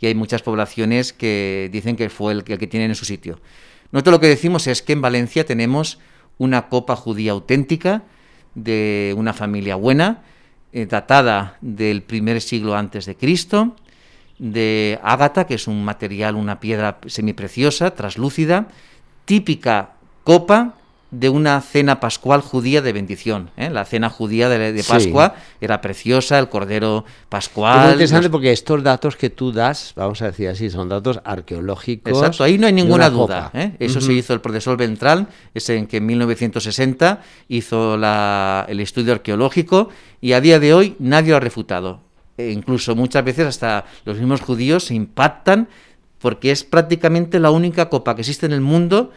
y 0.00 0.06
hay 0.06 0.14
muchas 0.14 0.42
poblaciones 0.42 1.12
que 1.12 1.68
dicen 1.72 1.94
que 1.94 2.10
fue 2.10 2.32
el, 2.32 2.44
el 2.46 2.58
que 2.58 2.66
tienen 2.66 2.90
en 2.90 2.96
su 2.96 3.04
sitio. 3.04 3.38
Nosotros 3.92 4.12
lo 4.12 4.20
que 4.20 4.28
decimos 4.28 4.66
es 4.66 4.82
que 4.82 4.94
en 4.94 5.02
Valencia 5.02 5.44
tenemos 5.44 5.98
una 6.38 6.68
copa 6.68 6.96
judía 6.96 7.32
auténtica 7.32 8.02
de 8.54 9.14
una 9.16 9.32
familia 9.32 9.76
buena, 9.76 10.22
eh, 10.72 10.86
datada 10.86 11.58
del 11.60 12.02
primer 12.02 12.40
siglo 12.40 12.74
antes 12.74 13.06
de 13.06 13.14
Cristo, 13.14 13.76
de 14.38 14.98
ágata, 15.02 15.46
que 15.46 15.54
es 15.54 15.68
un 15.68 15.84
material, 15.84 16.34
una 16.34 16.58
piedra 16.58 16.98
semipreciosa, 17.06 17.94
traslúcida, 17.94 18.68
típica 19.24 19.92
copa 20.24 20.74
de 21.12 21.28
una 21.28 21.60
cena 21.60 22.00
pascual 22.00 22.40
judía 22.40 22.80
de 22.80 22.92
bendición. 22.94 23.50
¿eh? 23.58 23.68
La 23.68 23.84
cena 23.84 24.08
judía 24.08 24.48
de, 24.48 24.82
Pascua 24.82 25.34
era 25.60 25.82
preciosa, 25.82 26.38
el 26.38 26.48
cordero 26.48 27.04
pascual. 27.28 27.76
Es 27.76 27.82
muy 27.82 27.92
interesante 27.92 28.30
porque 28.30 28.50
estos 28.50 28.82
datos 28.82 29.16
que 29.16 29.28
tú 29.28 29.52
das, 29.52 29.92
vamos 29.94 30.22
a 30.22 30.26
decir 30.26 30.48
así, 30.48 30.70
son 30.70 30.88
datos 30.88 31.20
arqueológicos. 31.22 32.14
Exacto, 32.14 32.42
ahí 32.42 32.56
no 32.56 32.66
hay 32.66 32.72
ninguna 32.72 33.10
duda. 33.10 33.50
¿eh? 33.52 33.76
Eso 33.78 34.00
se 34.00 34.14
hizo 34.14 34.32
el 34.32 34.40
profesor 34.40 34.78
Ventral, 34.78 35.28
es 35.52 35.68
en 35.68 35.86
que 35.86 35.98
en 35.98 36.06
1960 36.06 37.20
hizo 37.48 37.94
el 37.94 38.80
estudio 38.80 39.12
arqueológico 39.12 39.90
y 40.22 40.32
a 40.32 40.40
día 40.40 40.58
de 40.58 40.72
hoy 40.72 40.96
nadie 40.98 41.30
lo 41.30 41.36
ha 41.36 41.40
refutado. 41.40 42.00
E 42.38 42.50
incluso 42.50 42.96
muchas 42.96 43.22
veces 43.22 43.46
hasta 43.46 43.84
los 44.06 44.16
mismos 44.16 44.40
judíos 44.40 44.84
se 44.84 44.94
impactan 44.94 45.68
porque 46.18 46.50
es 46.50 46.64
prácticamente 46.64 47.38
la 47.38 47.50
única 47.50 47.90
copa 47.90 48.14
que 48.14 48.22
existe 48.22 48.46
en 48.46 48.52
el 48.52 48.62
mundo 48.62 49.10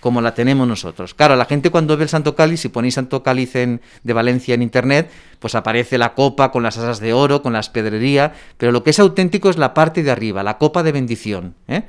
como 0.00 0.20
la 0.20 0.34
tenemos 0.34 0.66
nosotros. 0.66 1.14
Claro, 1.14 1.34
la 1.36 1.44
gente 1.44 1.70
cuando 1.70 1.96
ve 1.96 2.04
el 2.04 2.08
Santo 2.08 2.34
Cáliz, 2.34 2.60
si 2.60 2.68
ponéis 2.68 2.94
Santo 2.94 3.22
Cáliz 3.22 3.56
en, 3.56 3.80
de 4.04 4.12
Valencia 4.12 4.54
en 4.54 4.62
internet, 4.62 5.10
pues 5.38 5.54
aparece 5.54 5.98
la 5.98 6.14
copa 6.14 6.50
con 6.50 6.62
las 6.62 6.78
asas 6.78 7.00
de 7.00 7.12
oro, 7.12 7.42
con 7.42 7.52
la 7.52 7.60
espedrería, 7.60 8.32
pero 8.56 8.72
lo 8.72 8.82
que 8.82 8.90
es 8.90 8.98
auténtico 9.00 9.50
es 9.50 9.56
la 9.56 9.74
parte 9.74 10.02
de 10.02 10.10
arriba, 10.10 10.42
la 10.42 10.58
copa 10.58 10.82
de 10.82 10.92
bendición. 10.92 11.54
¿eh? 11.66 11.82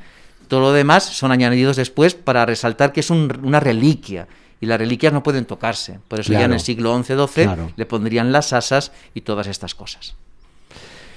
Todo 0.48 0.62
lo 0.62 0.72
demás 0.72 1.04
son 1.04 1.32
añadidos 1.32 1.76
después 1.76 2.16
para 2.16 2.46
resaltar 2.46 2.92
que 2.92 3.02
es 3.02 3.10
una 3.12 3.60
reliquia 3.60 4.28
y 4.60 4.66
las 4.66 4.80
reliquias 4.80 5.14
no 5.14 5.24
pueden 5.24 5.46
tocarse. 5.46 6.00
Por 6.08 6.20
eso 6.20 6.34
ya 6.34 6.46
en 6.46 6.54
el 6.54 6.60
siglo 6.60 7.02
XI-XII 7.02 7.74
le 7.76 7.86
pondrían 7.86 8.32
las 8.32 8.54
asas 8.54 8.92
y 9.14 9.22
todas 9.22 9.48
estas 9.48 9.76
cosas 9.76 10.16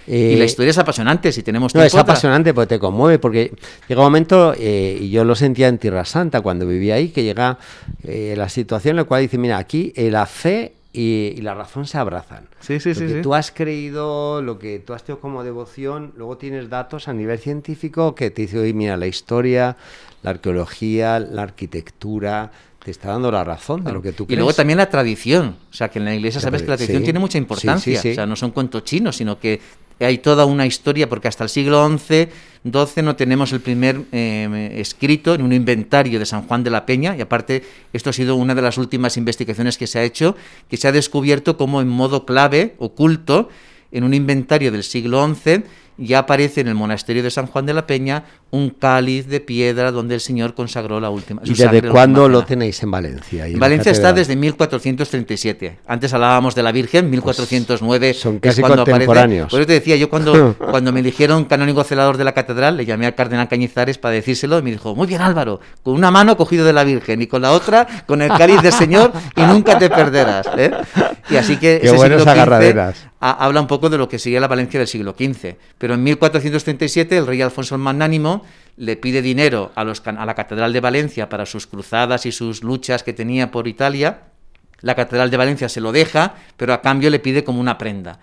y 0.07 0.37
la 0.37 0.43
eh, 0.43 0.47
historia 0.47 0.71
es 0.71 0.79
apasionante, 0.79 1.33
si 1.33 1.43
tenemos 1.43 1.73
tiempo. 1.73 1.83
No, 1.83 1.87
es 1.87 1.95
apasionante 1.95 2.53
porque 2.53 2.75
te 2.75 2.79
conmueve, 2.79 3.19
porque 3.19 3.53
llega 3.89 4.01
un 4.01 4.07
momento, 4.07 4.55
eh, 4.59 4.99
y 5.01 5.11
yo 5.11 5.25
lo 5.25 5.35
sentía 5.35 5.69
en 5.69 5.79
Tierra 5.79 6.05
Santa 6.05 6.41
cuando 6.41 6.67
vivía 6.67 6.97
ahí, 6.97 7.11
que 7.11 7.23
llega 7.23 7.59
eh, 8.03 8.35
la 8.37 8.49
situación 8.49 8.93
en 8.93 8.97
la 8.97 9.05
cual 9.05 9.23
dice, 9.23 9.39
mira, 9.39 9.59
aquí 9.59 9.93
la 9.97 10.27
fe 10.27 10.75
y, 10.93 11.41
la 11.41 11.55
razón 11.55 11.87
se 11.87 11.99
abrazan. 11.99 12.49
Sí, 12.61 12.81
sí, 12.81 12.95
sí, 12.95 13.23
Tú 13.23 13.35
has 13.35 13.51
creído, 13.51 14.43
lo 14.43 14.59
que 14.59 14.79
tú 14.79 14.93
has 14.93 15.05
tenido 15.05 15.21
como 15.21 15.43
devoción, 15.45 16.13
luego 16.17 16.37
tienes 16.37 16.69
datos 16.69 17.09
a 17.09 17.13
nivel 17.13 17.39
científico 17.39 18.15
que 18.15 18.31
te 18.31 18.43
dice, 18.43 18.59
oye, 18.59 18.75
mira, 18.75 18.97
la 18.97 19.07
historia, 19.07 19.77
la 20.23 20.31
arqueología, 20.31 21.19
la 21.19 21.43
arquitectura, 21.43 22.51
te 22.85 22.91
está 22.91 23.11
dando 23.11 23.31
la 23.31 23.45
razón 23.45 23.85
de 23.85 23.93
lo 23.93 24.03
que 24.03 24.13
tú 24.13 24.27
crees. 24.27 24.37
Y 24.37 24.39
luego 24.39 24.53
también 24.53 24.77
la 24.77 24.91
tradición. 24.91 25.57
O 25.71 25.73
sea, 25.73 25.89
que 25.91 25.99
en 25.99 26.05
la 26.05 26.15
iglesia 26.15 26.41
sabes 26.41 26.63
que 26.63 26.69
la 26.69 26.77
tradición 26.77 27.05
tiene 27.05 27.19
mucha 27.19 27.39
importancia. 27.39 27.99
o 27.99 28.03
sea, 28.03 28.27
no 28.27 28.37
son 28.37 28.51
cuentos 28.51 28.85
chinos, 28.85 29.17
sino 29.17 29.39
que 29.39 29.61
hay 30.01 30.19
toda 30.19 30.45
una 30.45 30.67
historia, 30.67 31.09
porque 31.09 31.29
hasta 31.29 31.45
el 31.45 31.51
siglo 31.51 31.87
XI, 31.89 32.29
XII 32.65 33.03
no 33.03 33.15
tenemos 33.15 33.53
el 33.53 33.61
primer 33.61 34.03
eh, 34.11 34.75
escrito 34.77 35.35
en 35.35 35.43
un 35.43 35.53
inventario 35.53 36.19
de 36.19 36.27
San 36.27 36.43
Juan 36.43 36.65
de 36.65 36.71
la 36.71 36.85
Peña, 36.87 37.17
y 37.17 37.21
aparte 37.21 37.63
esto 37.93 38.11
ha 38.11 38.13
sido 38.13 38.35
una 38.35 38.55
de 38.55 38.63
las 38.63 38.79
últimas 38.79 39.17
investigaciones 39.17 39.79
que 39.79 39.87
se 39.87 40.01
ha 40.01 40.03
hecho, 40.03 40.35
que 40.69 40.77
se 40.77 40.89
ha 40.89 40.93
descubierto 40.93 41.57
como 41.57 41.81
en 41.81 41.89
modo 41.89 42.27
clave, 42.27 42.75
oculto, 42.79 43.49
en 43.93 44.05
un 44.05 44.15
inventario 44.15 44.73
del 44.73 44.83
siglo 44.83 45.25
XI, 45.35 45.65
ya 45.99 46.21
aparece 46.21 46.61
en 46.61 46.69
el 46.69 46.75
monasterio 46.75 47.23
de 47.23 47.31
San 47.31 47.47
Juan 47.47 47.67
de 47.67 47.75
la 47.75 47.87
Peña 47.87 48.25
un 48.51 48.71
cáliz 48.71 49.27
de 49.29 49.41
piedra 49.41 49.93
donde 49.93 50.15
el 50.15 50.21
Señor 50.21 50.55
consagró 50.55 51.01
la 51.01 51.09
última. 51.09 51.41
¿Y 51.45 51.55
desde 51.55 51.89
cuándo 51.89 52.29
lo 52.29 52.45
tenéis 52.45 52.83
en 52.83 52.91
Valencia? 52.91 53.47
En 53.47 53.59
Valencia 53.59 53.93
está 53.93 54.13
desde 54.13 54.37
1437. 54.37 55.79
Antes 55.87 56.13
hablábamos 56.13 56.55
de 56.55 56.63
la 56.63 56.71
Virgen, 56.71 57.09
1409. 57.09 58.09
Pues 58.09 58.21
son 58.21 58.39
casi 58.41 58.61
contemporáneos. 58.61 59.51
Por 59.51 59.61
eso 59.61 59.67
te 59.67 59.73
decía, 59.75 59.97
yo 59.97 60.11
cuando, 60.11 60.55
cuando 60.71 60.93
me 60.93 61.01
eligieron 61.01 61.47
canónigo 61.47 61.83
celador 61.83 62.19
de 62.19 62.25
la 62.25 62.33
catedral, 62.33 62.77
le 62.77 62.85
llamé 62.85 63.07
al 63.07 63.15
cardenal 63.15 63.49
Cañizares 63.49 63.97
para 63.97 64.15
decírselo 64.15 64.59
y 64.59 64.63
me 64.63 64.71
dijo, 64.71 64.95
muy 64.95 65.07
bien 65.07 65.23
Álvaro, 65.23 65.61
con 65.83 65.95
una 65.95 66.11
mano 66.11 66.37
cogido 66.37 66.67
de 66.67 66.75
la 66.75 66.85
Virgen 66.85 67.23
y 67.23 67.27
con 67.27 67.43
la 67.43 67.53
otra 67.53 67.87
con 68.07 68.21
el 68.21 68.29
cáliz 68.29 68.61
del 68.61 68.73
Señor 68.73 69.13
y 69.37 69.43
nunca 69.43 69.79
te 69.79 69.89
perderás. 69.89 70.47
¿eh? 70.57 70.73
Y 71.31 71.37
así 71.37 71.57
que 71.57 71.81
Qué 71.81 71.89
ese 71.89 72.29
agarraderas 72.29 73.13
habla 73.23 73.61
un 73.61 73.67
poco 73.67 73.89
de 73.89 73.99
lo 73.99 74.09
que 74.09 74.19
sería 74.19 74.41
la 74.41 74.49
Valencia 74.49 74.81
del 74.81 74.89
siglo 74.89 75.15
XV. 75.17 75.57
Pero 75.83 75.95
en 75.95 76.05
1437 76.05 77.19
el 77.19 77.27
rey 77.27 77.43
Alfonso 77.43 77.75
el 77.75 77.81
Magnánimo 77.81 78.45
le 78.77 78.97
pide 78.97 79.21
dinero 79.21 79.73
a, 79.75 79.83
la 79.83 80.35
Catedral 80.37 80.73
de 80.73 80.79
Valencia 80.79 81.29
para 81.29 81.45
sus 81.45 81.67
cruzadas 81.67 82.25
y 82.25 82.31
sus 82.31 82.63
luchas 82.63 83.03
que 83.03 83.13
tenía 83.13 83.51
por 83.51 83.67
Italia. 83.67 84.29
La 84.81 84.95
Catedral 84.95 85.33
de 85.33 85.39
Valencia 85.39 85.69
se 85.69 85.81
lo 85.81 85.91
deja, 85.91 86.37
pero 86.57 86.73
a 86.73 86.83
cambio 86.83 87.11
le 87.11 87.19
pide 87.19 87.43
como 87.43 87.61
una 87.61 87.79
prenda. 87.79 88.21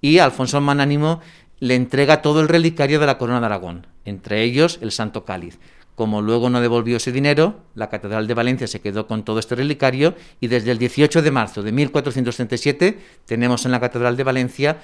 Y 0.00 0.18
Alfonso 0.18 0.58
el 0.58 0.62
Magnánimo 0.62 1.20
le 1.58 1.74
entrega 1.74 2.22
todo 2.22 2.40
el 2.40 2.46
relicario 2.46 3.00
de 3.00 3.06
la 3.06 3.18
corona 3.18 3.40
de 3.40 3.46
Aragón, 3.46 3.88
entre 4.04 4.44
ellos 4.44 4.78
el 4.80 4.92
Santo 4.92 5.24
Cáliz. 5.24 5.58
Como 5.96 6.22
luego 6.22 6.48
no 6.48 6.60
devolvió 6.60 6.98
ese 6.98 7.10
dinero, 7.10 7.64
la 7.74 7.88
Catedral 7.88 8.28
de 8.28 8.34
Valencia 8.34 8.68
se 8.68 8.80
quedó 8.80 9.08
con 9.08 9.24
todo 9.24 9.40
este 9.40 9.56
relicario 9.56 10.14
y 10.38 10.46
desde 10.46 10.70
el 10.70 10.78
18 10.78 11.22
de 11.22 11.30
marzo 11.32 11.64
de 11.64 11.72
1437 11.72 13.00
tenemos 13.26 13.66
en 13.66 13.72
la 13.72 13.80
Catedral 13.80 14.16
de 14.16 14.22
Valencia 14.22 14.78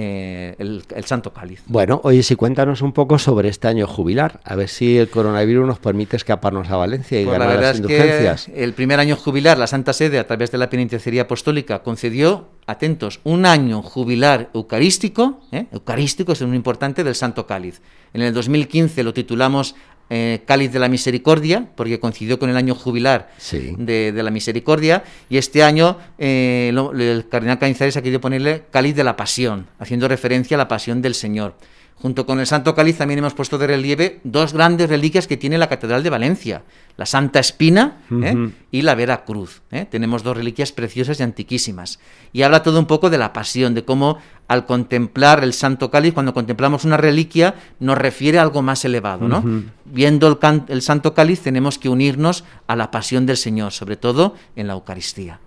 eh, 0.00 0.54
el, 0.58 0.84
Santo 1.06 1.32
Cáliz. 1.32 1.60
Bueno, 1.66 2.00
oye, 2.04 2.22
si 2.22 2.36
cuéntanos 2.36 2.82
un 2.82 2.92
poco 2.92 3.18
sobre 3.18 3.48
este 3.48 3.66
año 3.66 3.88
jubilar, 3.88 4.38
a 4.44 4.54
ver 4.54 4.68
si 4.68 4.96
el 4.96 5.10
coronavirus 5.10 5.66
nos 5.66 5.80
permite 5.80 6.16
escaparnos 6.16 6.70
a 6.70 6.76
Valencia 6.76 7.20
y 7.20 7.24
pues 7.24 7.36
ganar 7.36 7.58
las 7.58 7.76
indulgencias. 7.78 8.48
el 8.54 8.74
primer 8.74 9.00
año 9.00 9.16
jubilar, 9.16 9.58
la 9.58 9.66
Santa 9.66 9.92
Sede, 9.92 10.20
a 10.20 10.26
través 10.28 10.52
de 10.52 10.58
la 10.58 10.70
Penitenciaría 10.70 11.22
Apostólica, 11.22 11.82
concedió, 11.82 12.46
atentos, 12.68 13.18
un 13.24 13.44
año 13.44 13.82
jubilar 13.82 14.50
eucarístico, 14.54 15.40
¿eh? 15.50 15.66
eucarístico 15.72 16.30
es 16.30 16.42
muy 16.42 16.56
importante, 16.56 17.02
del 17.02 17.16
Santo 17.16 17.48
Cáliz. 17.48 17.80
En 18.14 18.22
el 18.22 18.32
2015 18.32 19.02
lo 19.02 19.12
titulamos 19.12 19.74
eh, 20.10 20.40
Cáliz 20.46 20.72
de 20.72 20.78
la 20.78 20.88
Misericordia, 20.88 21.68
porque 21.74 22.00
coincidió 22.00 22.38
con 22.38 22.50
el 22.50 22.56
año 22.56 22.74
jubilar 22.74 23.30
de, 23.50 24.12
la 24.14 24.30
Misericordia, 24.30 25.04
y 25.28 25.36
este 25.36 25.62
año 25.62 25.98
eh, 26.18 26.70
el 26.70 27.28
cardenal 27.28 27.58
Cañizares 27.58 27.96
ha 27.96 28.02
querido 28.02 28.20
ponerle 28.20 28.64
Cáliz 28.70 28.96
de 28.96 29.04
la 29.04 29.16
Pasión, 29.16 29.66
haciendo 29.78 30.08
referencia 30.08 30.56
a 30.56 30.58
la 30.58 30.68
pasión 30.68 31.02
del 31.02 31.14
Señor. 31.14 31.54
Junto 32.00 32.26
con 32.26 32.38
el 32.38 32.46
Santo 32.46 32.76
Cáliz 32.76 32.96
también 32.96 33.18
hemos 33.18 33.34
puesto 33.34 33.58
de 33.58 33.66
relieve 33.66 34.20
dos 34.22 34.52
grandes 34.52 34.88
reliquias 34.88 35.26
que 35.26 35.36
tiene 35.36 35.58
la 35.58 35.68
Catedral 35.68 36.04
de 36.04 36.10
Valencia, 36.10 36.62
la 36.96 37.06
Santa 37.06 37.40
Espina 37.40 37.96
¿eh? 38.22 38.50
y 38.70 38.82
la 38.82 38.94
Vera 38.94 39.24
Cruz. 39.24 39.62
¿eh? 39.72 39.84
Tenemos 39.90 40.22
dos 40.22 40.36
reliquias 40.36 40.70
preciosas 40.70 41.18
y 41.18 41.24
antiquísimas. 41.24 41.98
Y 42.32 42.42
habla 42.42 42.62
todo 42.62 42.78
un 42.78 42.86
poco 42.86 43.10
de 43.10 43.18
la 43.18 43.32
pasión, 43.32 43.74
de 43.74 43.84
cómo 43.84 44.18
al 44.46 44.64
contemplar 44.64 45.42
el 45.42 45.52
Santo 45.52 45.90
Cáliz, 45.90 46.14
cuando 46.14 46.34
contemplamos 46.34 46.84
una 46.84 46.96
reliquia, 46.96 47.56
nos 47.80 47.98
refiere 47.98 48.38
a 48.38 48.42
algo 48.42 48.62
más 48.62 48.84
elevado. 48.84 49.26
¿no? 49.26 49.42
Viendo 49.84 50.28
el, 50.28 50.62
el 50.68 50.82
Santo 50.82 51.14
Cáliz 51.14 51.40
tenemos 51.40 51.78
que 51.78 51.88
unirnos 51.88 52.44
a 52.68 52.76
la 52.76 52.92
pasión 52.92 53.26
del 53.26 53.36
Señor, 53.36 53.72
sobre 53.72 53.96
todo 53.96 54.36
en 54.54 54.68
la 54.68 54.74
Eucaristía. 54.74 55.40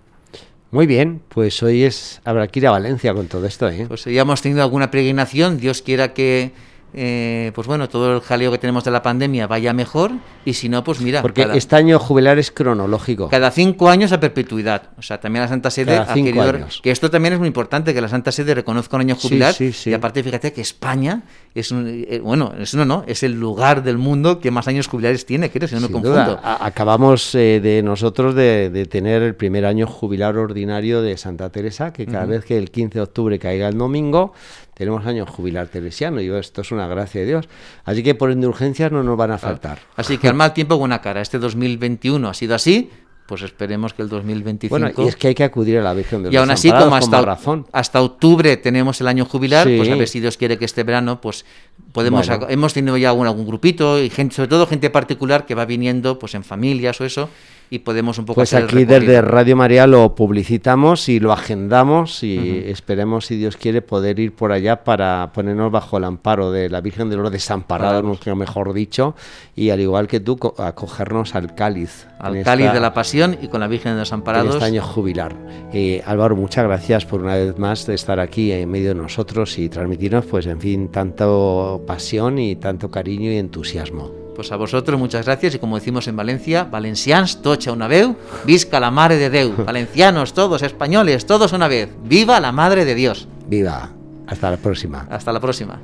Muy 0.72 0.86
bien, 0.86 1.20
pues 1.28 1.62
hoy 1.62 1.82
es 1.82 2.22
habrá 2.24 2.48
que 2.48 2.58
ir 2.58 2.66
a 2.66 2.70
Valencia 2.70 3.12
con 3.12 3.28
todo 3.28 3.44
esto. 3.44 3.68
¿eh? 3.68 3.84
Pues 3.86 4.06
ya 4.06 4.22
hemos 4.22 4.40
tenido 4.40 4.62
alguna 4.62 4.90
peregrinación, 4.90 5.58
Dios 5.58 5.82
quiera 5.82 6.14
que 6.14 6.52
eh, 6.94 7.52
pues 7.54 7.66
bueno, 7.66 7.88
todo 7.88 8.16
el 8.16 8.20
jaleo 8.20 8.50
que 8.52 8.58
tenemos 8.58 8.84
de 8.84 8.90
la 8.90 9.02
pandemia 9.02 9.46
vaya 9.46 9.72
mejor 9.72 10.12
y 10.44 10.54
si 10.54 10.68
no, 10.68 10.84
pues 10.84 11.00
mira. 11.00 11.22
Porque 11.22 11.48
este 11.54 11.76
año 11.76 11.98
jubilar 11.98 12.38
es 12.38 12.50
cronológico. 12.50 13.28
Cada 13.28 13.50
cinco 13.50 13.88
años 13.88 14.12
a 14.12 14.20
perpetuidad. 14.20 14.90
O 14.98 15.02
sea, 15.02 15.18
también 15.18 15.42
la 15.42 15.48
Santa 15.48 15.70
Sede 15.70 15.96
ha 15.96 16.12
querido. 16.12 16.66
Que 16.82 16.90
esto 16.90 17.10
también 17.10 17.34
es 17.34 17.38
muy 17.38 17.48
importante, 17.48 17.94
que 17.94 18.00
la 18.00 18.08
Santa 18.08 18.30
Sede 18.30 18.54
reconozca 18.54 18.96
un 18.96 19.02
año 19.02 19.16
jubilar. 19.16 19.54
Y 19.58 19.92
aparte, 19.94 20.22
fíjate 20.22 20.52
que 20.52 20.60
España 20.60 21.22
es 21.54 21.70
un. 21.70 21.86
Eh, 21.88 22.20
bueno, 22.22 22.52
es 22.58 22.74
uno 22.74 22.84
no, 22.84 23.04
es 23.06 23.22
el 23.22 23.38
lugar 23.38 23.82
del 23.82 23.96
mundo 23.96 24.40
que 24.40 24.50
más 24.50 24.68
años 24.68 24.86
jubilares 24.86 25.24
tiene, 25.24 25.50
creo, 25.50 25.68
si 25.68 25.74
no 25.74 25.82
me 25.82 25.88
confundo. 25.88 26.40
acabamos 26.42 27.34
eh, 27.34 27.60
de 27.62 27.82
nosotros 27.82 28.34
de, 28.34 28.86
tener 28.90 29.22
el 29.22 29.34
primer 29.34 29.64
año 29.64 29.86
jubilar 29.86 30.36
ordinario 30.36 31.00
de 31.00 31.16
Santa 31.16 31.50
Teresa, 31.50 31.92
que 31.92 32.06
cada 32.06 32.26
vez 32.26 32.44
que 32.44 32.58
el 32.58 32.70
15 32.70 32.98
de 32.98 33.02
octubre 33.02 33.38
caiga 33.38 33.68
el 33.68 33.78
domingo 33.78 34.34
tenemos 34.82 35.06
año 35.06 35.24
jubilar 35.26 35.68
teresiano, 35.68 36.20
y 36.20 36.28
esto 36.28 36.62
es 36.62 36.72
una 36.72 36.88
gracia 36.88 37.20
de 37.20 37.28
Dios. 37.28 37.48
Así 37.84 38.02
que 38.02 38.16
por 38.16 38.32
indulgencias 38.32 38.90
no 38.90 39.04
nos 39.04 39.16
van 39.16 39.30
a 39.30 39.38
faltar. 39.38 39.78
Así 39.94 40.18
que 40.18 40.26
al 40.26 40.34
mal 40.34 40.52
tiempo 40.52 40.76
buena 40.76 41.00
cara. 41.00 41.20
Este 41.20 41.38
2021 41.38 42.28
ha 42.28 42.34
sido 42.34 42.56
así, 42.56 42.90
pues 43.26 43.42
esperemos 43.42 43.94
que 43.94 44.02
el 44.02 44.08
2025... 44.08 44.76
Bueno, 44.76 44.90
y 44.98 45.08
es 45.08 45.14
que 45.14 45.28
hay 45.28 45.34
que 45.36 45.44
acudir 45.44 45.78
a 45.78 45.82
la 45.82 45.94
Virgen 45.94 46.18
de 46.18 46.24
los 46.24 46.34
Y 46.34 46.36
aún 46.36 46.50
así, 46.50 46.70
como 46.72 46.96
hasta, 46.96 47.22
razón. 47.22 47.66
hasta 47.70 48.02
octubre 48.02 48.56
tenemos 48.56 49.00
el 49.00 49.06
año 49.06 49.24
jubilar, 49.24 49.68
pues 49.76 49.88
a 49.88 49.94
ver 49.94 50.08
si 50.08 50.18
Dios 50.18 50.36
quiere 50.36 50.58
que 50.58 50.64
este 50.64 50.82
verano, 50.82 51.20
pues 51.20 51.44
podemos... 51.92 52.28
Hemos 52.48 52.74
tenido 52.74 52.96
ya 52.96 53.10
algún, 53.10 53.28
algún 53.28 53.46
grupito, 53.46 54.02
y 54.02 54.10
gente, 54.10 54.34
sobre 54.34 54.48
todo 54.48 54.66
gente 54.66 54.90
particular 54.90 55.46
que 55.46 55.54
va 55.54 55.64
viniendo 55.64 56.18
pues 56.18 56.34
en 56.34 56.42
familias 56.42 57.00
o 57.00 57.04
eso, 57.04 57.30
y 57.72 57.78
podemos 57.78 58.18
un 58.18 58.26
poco 58.26 58.34
pues 58.34 58.52
aquí 58.52 58.84
desde 58.84 59.22
Radio 59.22 59.56
María 59.56 59.86
lo 59.86 60.14
publicitamos 60.14 61.08
y 61.08 61.20
lo 61.20 61.32
agendamos 61.32 62.22
y 62.22 62.64
esperemos 62.66 63.24
si 63.24 63.38
Dios 63.38 63.56
quiere 63.56 63.80
poder 63.80 64.20
ir 64.20 64.34
por 64.34 64.52
allá 64.52 64.84
para 64.84 65.30
ponernos 65.32 65.72
bajo 65.72 65.96
el 65.96 66.04
amparo 66.04 66.52
de 66.52 66.68
la 66.68 66.82
Virgen 66.82 67.08
de 67.08 67.16
los 67.16 67.32
Desamparados, 67.32 68.26
mejor 68.36 68.74
dicho, 68.74 69.14
y 69.56 69.70
al 69.70 69.80
igual 69.80 70.06
que 70.06 70.20
tú 70.20 70.38
acogernos 70.58 71.34
al 71.34 71.54
cáliz. 71.54 72.06
Al 72.18 72.42
cáliz 72.42 72.74
de 72.74 72.80
la 72.80 72.92
Pasión 72.92 73.38
y 73.40 73.48
con 73.48 73.60
la 73.60 73.68
Virgen 73.68 73.92
de 73.92 74.00
los 74.00 74.08
Desamparados. 74.08 74.50
En 74.50 74.52
este 74.52 74.64
año 74.66 74.82
jubilar. 74.82 75.34
Eh, 75.72 76.02
Álvaro, 76.04 76.36
muchas 76.36 76.64
gracias 76.64 77.06
por 77.06 77.22
una 77.22 77.36
vez 77.36 77.58
más 77.58 77.86
de 77.86 77.94
estar 77.94 78.20
aquí 78.20 78.52
en 78.52 78.70
medio 78.70 78.88
de 78.88 78.96
nosotros 78.96 79.58
y 79.58 79.70
transmitirnos, 79.70 80.26
pues 80.26 80.44
en 80.44 80.60
fin, 80.60 80.88
tanto 80.88 81.82
pasión 81.86 82.38
y 82.38 82.54
tanto 82.56 82.90
cariño 82.90 83.32
y 83.32 83.38
entusiasmo. 83.38 84.21
Pues 84.34 84.50
a 84.50 84.56
vosotros 84.56 84.98
muchas 84.98 85.26
gracias 85.26 85.54
y 85.54 85.58
como 85.58 85.78
decimos 85.78 86.08
en 86.08 86.16
Valencia, 86.16 86.64
valencians 86.64 87.42
tocha 87.42 87.72
una 87.72 87.88
vez, 87.88 88.08
visca 88.44 88.80
la 88.80 88.90
madre 88.90 89.16
de 89.16 89.30
Déu, 89.30 89.52
valencianos 89.66 90.32
todos, 90.32 90.62
españoles, 90.62 91.26
todos 91.26 91.52
una 91.52 91.68
vez, 91.68 91.90
viva 92.04 92.40
la 92.40 92.52
madre 92.52 92.84
de 92.84 92.94
Dios. 92.94 93.28
Viva, 93.46 93.90
hasta 94.26 94.50
la 94.50 94.56
próxima. 94.56 95.06
Hasta 95.10 95.32
la 95.32 95.40
próxima. 95.40 95.78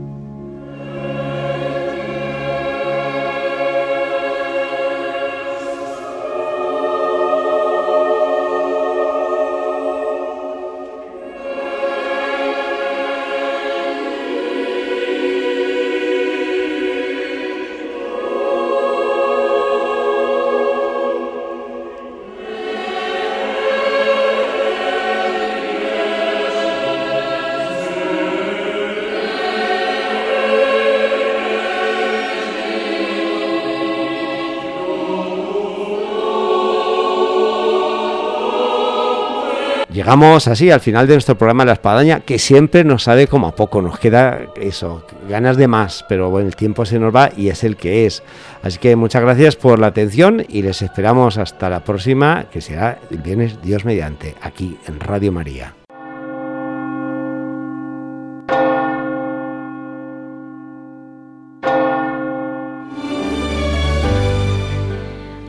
Llegamos 40.09 40.49
así 40.49 40.71
al 40.71 40.81
final 40.81 41.07
de 41.07 41.13
nuestro 41.13 41.37
programa 41.37 41.67
La 41.67 41.75
Espadaña, 41.75 42.21
que 42.21 42.39
siempre 42.39 42.83
nos 42.83 43.03
sabe 43.03 43.27
como 43.27 43.47
a 43.47 43.55
poco, 43.55 43.83
nos 43.83 43.99
queda 43.99 44.41
eso, 44.57 45.05
ganas 45.29 45.59
de 45.59 45.69
más, 45.69 46.03
pero 46.09 46.31
bueno, 46.31 46.49
el 46.49 46.57
tiempo 46.57 46.87
se 46.87 46.99
nos 46.99 47.15
va 47.15 47.31
y 47.37 47.51
es 47.51 47.63
el 47.63 47.77
que 47.77 48.07
es. 48.07 48.23
Así 48.63 48.79
que 48.79 48.97
muchas 48.97 49.21
gracias 49.21 49.57
por 49.57 49.79
la 49.79 49.89
atención 49.89 50.47
y 50.49 50.63
les 50.63 50.81
esperamos 50.81 51.37
hasta 51.37 51.69
la 51.69 51.85
próxima, 51.85 52.47
que 52.51 52.63
será 52.63 52.99
el 53.11 53.19
viernes 53.19 53.61
Dios 53.61 53.85
mediante, 53.85 54.35
aquí 54.41 54.79
en 54.87 54.99
Radio 54.99 55.31
María. 55.31 55.75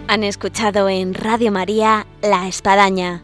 Han 0.09 0.25
escuchado 0.25 0.89
en 0.89 1.13
Radio 1.13 1.49
María 1.49 2.05
La 2.21 2.49
Espadaña 2.49 3.23